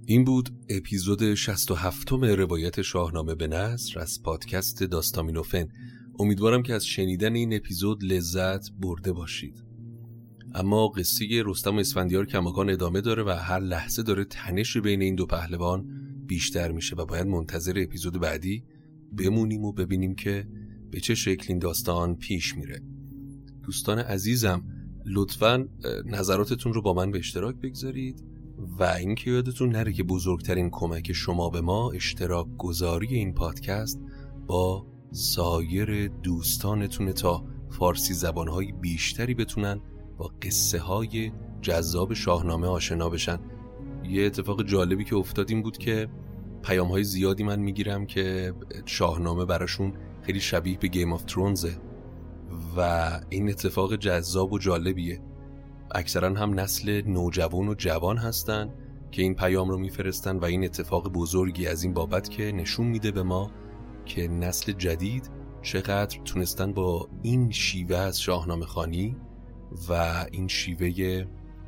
این 0.07 0.23
بود 0.23 0.49
اپیزود 0.69 1.33
67 1.33 2.11
روایت 2.11 2.81
شاهنامه 2.81 3.35
به 3.35 3.47
نصر 3.47 3.99
از 3.99 4.23
پادکست 4.23 4.83
داستامینوفن 4.83 5.67
امیدوارم 6.19 6.63
که 6.63 6.73
از 6.73 6.85
شنیدن 6.85 7.35
این 7.35 7.53
اپیزود 7.53 8.03
لذت 8.03 8.71
برده 8.71 9.11
باشید. 9.11 9.63
اما 10.55 10.87
قصه 10.87 11.43
رستم 11.45 11.75
و 11.75 11.79
اسفندیار 11.79 12.25
کماکان 12.25 12.69
ادامه 12.69 13.01
داره 13.01 13.23
و 13.23 13.29
هر 13.29 13.59
لحظه 13.59 14.03
داره 14.03 14.25
تنش 14.25 14.77
بین 14.77 15.01
این 15.01 15.15
دو 15.15 15.25
پهلوان 15.25 15.85
بیشتر 16.27 16.71
میشه 16.71 16.95
و 16.95 17.05
باید 17.05 17.27
منتظر 17.27 17.73
اپیزود 17.77 18.19
بعدی 18.19 18.63
بمونیم 19.17 19.63
و 19.63 19.71
ببینیم 19.71 20.15
که 20.15 20.47
به 20.91 20.99
چه 20.99 21.15
شکل 21.15 21.45
این 21.49 21.59
داستان 21.59 22.15
پیش 22.15 22.57
میره. 22.57 22.81
دوستان 23.63 23.99
عزیزم 23.99 24.63
لطفا 25.05 25.67
نظراتتون 26.05 26.73
رو 26.73 26.81
با 26.81 26.93
من 26.93 27.11
به 27.11 27.19
اشتراک 27.19 27.55
بگذارید. 27.55 28.34
و 28.79 28.83
اینکه 28.83 29.31
یادتون 29.31 29.69
نره 29.69 29.93
که 29.93 30.03
بزرگترین 30.03 30.69
کمک 30.69 31.11
شما 31.11 31.49
به 31.49 31.61
ما 31.61 31.91
اشتراک 31.91 32.47
گذاری 32.57 33.07
این 33.07 33.33
پادکست 33.33 34.01
با 34.47 34.85
سایر 35.11 36.07
دوستانتونه 36.07 37.13
تا 37.13 37.45
فارسی 37.69 38.13
زبانهای 38.13 38.71
بیشتری 38.71 39.33
بتونن 39.33 39.81
با 40.17 40.31
قصه 40.41 40.79
های 40.79 41.31
جذاب 41.61 42.13
شاهنامه 42.13 42.67
آشنا 42.67 43.09
بشن. 43.09 43.39
یه 44.03 44.25
اتفاق 44.25 44.63
جالبی 44.63 45.03
که 45.03 45.15
افتاد 45.15 45.49
این 45.49 45.61
بود 45.61 45.77
که 45.77 46.07
پیام 46.63 46.87
های 46.87 47.03
زیادی 47.03 47.43
من 47.43 47.59
می‌گیرم 47.59 48.05
که 48.05 48.53
شاهنامه 48.85 49.45
براشون 49.45 49.93
خیلی 50.21 50.39
شبیه 50.39 50.77
به 50.77 50.87
Game 50.87 51.13
of 51.13 51.23
Thrones 51.23 51.71
ه 51.71 51.77
و 52.77 53.09
این 53.29 53.49
اتفاق 53.49 53.95
جذاب 53.95 54.53
و 54.53 54.59
جالبیه. 54.59 55.21
اکثرا 55.91 56.33
هم 56.33 56.59
نسل 56.59 57.01
نوجوان 57.07 57.67
و 57.67 57.73
جوان 57.73 58.17
هستند 58.17 58.73
که 59.11 59.21
این 59.21 59.35
پیام 59.35 59.69
رو 59.69 59.77
میفرستن 59.77 60.37
و 60.37 60.45
این 60.45 60.63
اتفاق 60.63 61.11
بزرگی 61.11 61.67
از 61.67 61.83
این 61.83 61.93
بابت 61.93 62.29
که 62.29 62.51
نشون 62.51 62.87
میده 62.87 63.11
به 63.11 63.23
ما 63.23 63.51
که 64.05 64.27
نسل 64.27 64.71
جدید 64.71 65.29
چقدر 65.61 66.19
تونستن 66.25 66.73
با 66.73 67.09
این 67.21 67.51
شیوه 67.51 67.97
از 67.97 68.21
شاهنامه 68.21 68.65
خانی 68.65 69.15
و 69.89 70.25
این 70.31 70.47
شیوه 70.47 71.25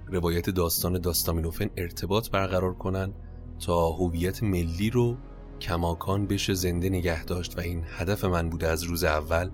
روایت 0.07 0.49
داستان 0.49 1.01
داستامینوفن 1.01 1.69
ارتباط 1.77 2.29
برقرار 2.29 2.73
کنن 2.73 3.13
تا 3.59 3.89
هویت 3.89 4.43
ملی 4.43 4.89
رو 4.89 5.17
کماکان 5.61 6.27
بشه 6.27 6.53
زنده 6.53 6.89
نگه 6.89 7.25
داشت 7.25 7.57
و 7.57 7.61
این 7.61 7.83
هدف 7.87 8.25
من 8.25 8.49
بوده 8.49 8.67
از 8.67 8.83
روز 8.83 9.03
اول 9.03 9.49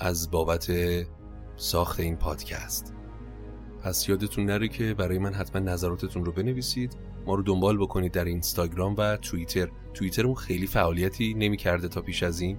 از 0.00 0.30
بابت 0.30 0.72
ساخت 1.56 2.00
این 2.00 2.16
پادکست. 2.16 2.94
پس 3.82 4.08
یادتون 4.08 4.44
نره 4.46 4.68
که 4.68 4.94
برای 4.94 5.18
من 5.18 5.34
حتما 5.34 5.62
نظراتتون 5.62 6.24
رو 6.24 6.32
بنویسید. 6.32 6.96
ما 7.26 7.34
رو 7.34 7.42
دنبال 7.42 7.78
بکنید 7.78 8.12
در 8.12 8.24
اینستاگرام 8.24 8.94
و 8.98 9.16
توییتر. 9.16 9.68
توییترمون 9.94 10.34
خیلی 10.34 10.66
فعالیتی 10.66 11.34
نمی‌کرده 11.34 11.88
تا 11.88 12.00
پیش 12.00 12.22
از 12.22 12.40
این. 12.40 12.58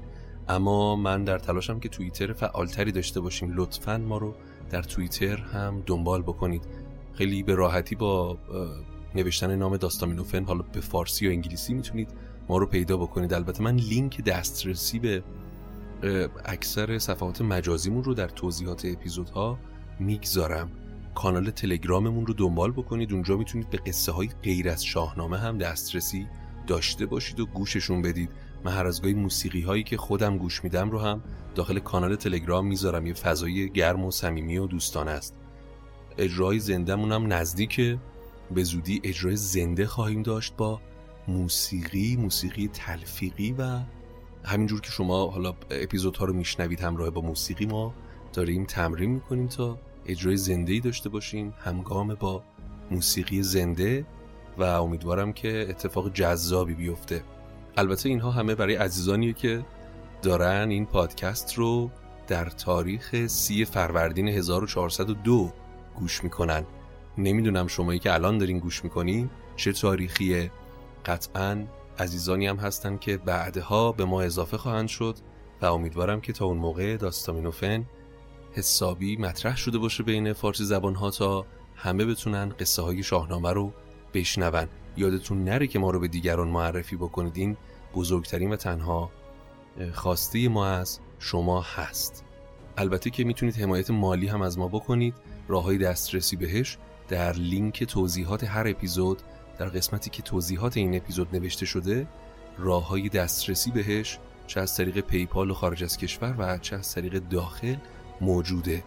اما 0.50 0.96
من 0.96 1.24
در 1.24 1.40
تلاشم 1.40 1.80
که 1.80 1.90
توییتر 1.90 2.34
فعالتری 2.34 2.92
داشته 2.92 3.20
باشیم. 3.20 3.52
لطفا 3.56 3.98
ما 3.98 4.18
رو 4.18 4.36
در 4.70 4.82
توییتر 4.82 5.38
هم 5.38 5.84
دنبال 5.86 6.22
بکنید. 6.22 6.64
خیلی 7.14 7.44
به 7.44 7.56
راحتی 7.56 7.96
با 7.96 8.38
نوشتن 9.16 9.56
نام 9.56 9.78
داستامینوفن 9.78 10.44
حالا 10.44 10.62
به 10.74 10.82
فارسی 10.82 11.26
یا 11.26 11.32
انگلیسی 11.32 11.74
می‌تونید 11.74 12.10
ما 12.50 12.58
رو 12.58 12.66
پیدا 12.66 12.98
بکنید. 12.98 13.34
البته 13.34 13.64
من 13.64 13.76
لینک 13.76 14.22
دسترسی 14.22 15.00
به 15.00 15.24
اکثر 16.46 17.00
صفحات 17.00 17.42
مجازیمون 17.42 18.04
رو 18.04 18.14
در 18.14 18.28
توضیحات 18.28 18.86
اپیزودها 18.86 19.60
می‌گذارم. 20.00 20.72
کانال 21.16 21.52
تلگراممون 21.52 22.26
رو 22.26 22.34
دنبال 22.34 22.72
بکنید. 22.72 23.14
اونجا 23.14 23.38
می‌تونید 23.38 23.70
به 23.70 23.78
قصه 23.78 24.12
های 24.12 24.30
غیر 24.44 24.70
از 24.70 24.86
شاهنامه 24.86 25.38
هم 25.38 25.58
دسترسی 25.58 26.28
داشته 26.68 27.06
باشید 27.06 27.40
و 27.40 27.46
گوششون 27.46 28.02
بدید. 28.02 28.30
من 28.66 28.72
هر 28.72 28.88
از 28.88 29.02
گاهی 29.02 29.14
موسیقی 29.14 29.62
هایی 29.62 29.84
که 29.84 29.98
خودم 29.98 30.38
گوش 30.38 30.64
میدم 30.64 30.92
رو 30.92 31.00
هم 31.00 31.24
داخل 31.56 31.80
کانال 31.80 32.16
تلگرام 32.16 32.68
می‌ذارم. 32.68 33.08
یه 33.08 33.14
فضای 33.14 33.70
گرم 33.70 34.06
و 34.06 34.12
صمیمی 34.12 34.58
و 34.58 34.68
دوستانه 34.68 35.12
است. 35.12 35.36
اجرای 36.18 36.60
زندهمون 36.60 37.12
هم 37.12 37.34
نزدیکه. 37.34 38.00
به 38.52 38.64
زودی 38.64 39.02
اجرای 39.04 39.36
زنده 39.36 39.88
خواهیم 39.88 40.24
داشت 40.24 40.56
با 40.58 40.82
موسیقی 41.28 42.16
موسیقی 42.16 42.68
تلفیقی 42.68 43.52
و 43.52 43.80
همینجور 44.44 44.82
که 44.82 44.92
شما 44.92 45.28
حالا 45.28 45.54
اپیزودها 45.72 46.26
رو 46.26 46.34
میشنوید 46.34 46.82
همراه 46.82 47.10
با 47.10 47.22
موسیقی 47.22 47.66
ما 47.66 47.94
داریم 48.34 48.66
تمرین 48.66 49.10
می‌کنیم 49.10 49.48
تا 49.48 49.80
اجرای 50.06 50.38
زنده 50.38 50.80
داشته 50.80 51.10
باشیم 51.10 51.54
همگام 51.60 52.16
با 52.16 52.44
موسیقی 52.92 53.44
زنده 53.44 54.06
و 54.58 54.64
امیدوارم 54.64 55.34
که 55.34 55.66
اتفاق 55.70 56.14
جذابی 56.14 56.74
بیفته. 56.74 57.24
البته 57.78 58.10
اینها 58.10 58.32
همه 58.32 58.56
برای 58.56 58.76
عزیزانیه 58.76 59.34
که 59.34 59.66
دارن 60.22 60.70
این 60.70 60.86
پادکست 60.86 61.54
رو 61.54 61.92
در 62.28 62.46
تاریخ 62.46 63.28
سی 63.28 63.66
فروردین 63.66 64.28
1402 64.28 65.52
گوش 65.96 66.24
می‌کنن. 66.24 66.66
نمی‌دونم 67.18 67.68
شمایی 67.68 68.00
که 68.00 68.14
الان 68.14 68.38
دارین 68.38 68.60
گوش 68.60 68.84
می‌کنین 68.84 69.30
چه 69.56 69.74
تاریخیه. 69.74 70.52
قطعا 71.06 71.68
عزیزانی 72.00 72.48
هم 72.48 72.58
هستن 72.58 72.98
که 72.98 73.18
بعدها 73.18 73.92
به 73.92 74.06
ما 74.06 74.22
اضافه 74.22 74.58
خواهند 74.58 74.88
شد 74.88 75.16
و 75.62 75.66
امیدوارم 75.66 76.22
که 76.22 76.34
تا 76.34 76.46
اون 76.46 76.58
موقع 76.58 76.98
داستامینوفن 76.98 77.86
حسابی 78.54 79.18
مطرح 79.18 79.58
شده 79.58 79.78
باشه 79.78 80.04
بین 80.04 80.34
فارسی 80.34 80.64
زبان 80.66 80.96
ها 80.96 81.12
تا 81.12 81.46
همه 81.76 82.06
بتونن 82.06 82.50
قصه 82.60 82.82
های 82.82 83.04
شاهنامه 83.04 83.54
رو 83.54 83.74
بشنون. 84.14 84.68
یادتون 84.98 85.44
نره 85.44 85.68
که 85.68 85.80
ما 85.80 85.92
رو 85.92 86.00
به 86.00 86.08
دیگران 86.08 86.48
معرفی 86.48 86.96
بکنید 86.96 87.38
این 87.38 87.58
بزرگترین 87.96 88.54
و 88.54 88.56
تنها 88.56 89.12
خواسته 89.94 90.50
ما 90.50 90.68
از 90.68 91.00
شما 91.20 91.62
هست. 91.62 92.24
البته 92.78 93.10
که 93.10 93.24
می‌تونید 93.24 93.56
حمایت 93.56 93.92
مالی 93.92 94.28
هم 94.28 94.42
از 94.42 94.58
ما 94.58 94.68
بکنید. 94.68 95.14
راه 95.48 95.64
های 95.64 95.78
دسترسی 95.78 96.36
بهش 96.36 96.78
در 97.08 97.34
لینک 97.34 97.84
توضیحات 97.84 98.44
هر 98.44 98.68
اپیزود 98.68 99.22
در 99.58 99.66
قسمتی 99.66 100.10
که 100.10 100.22
توضیحات 100.22 100.78
این 100.78 100.96
اپیزود 100.96 101.36
نوشته 101.36 101.66
شده 101.66 102.08
راه 102.58 102.88
های 102.88 103.10
دسترسی 103.10 103.72
بهش 103.72 104.20
چه 104.48 104.60
از 104.60 104.78
طریق 104.78 105.00
پیپال 105.00 105.52
و 105.52 105.54
خارج 105.54 105.84
از 105.84 105.98
کشور 105.98 106.36
و 106.38 106.58
چه 106.58 106.76
از 106.76 106.94
طریق 106.94 107.20
داخل 107.20 107.76
موجوده. 108.24 108.84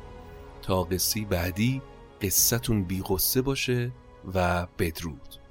تا 0.62 0.82
قصی 0.82 1.24
بعدی 1.24 1.82
قصتون 2.22 2.84
بی 2.84 3.02
باشه 3.44 3.92
و 4.34 4.66
بدرود. 4.78 5.45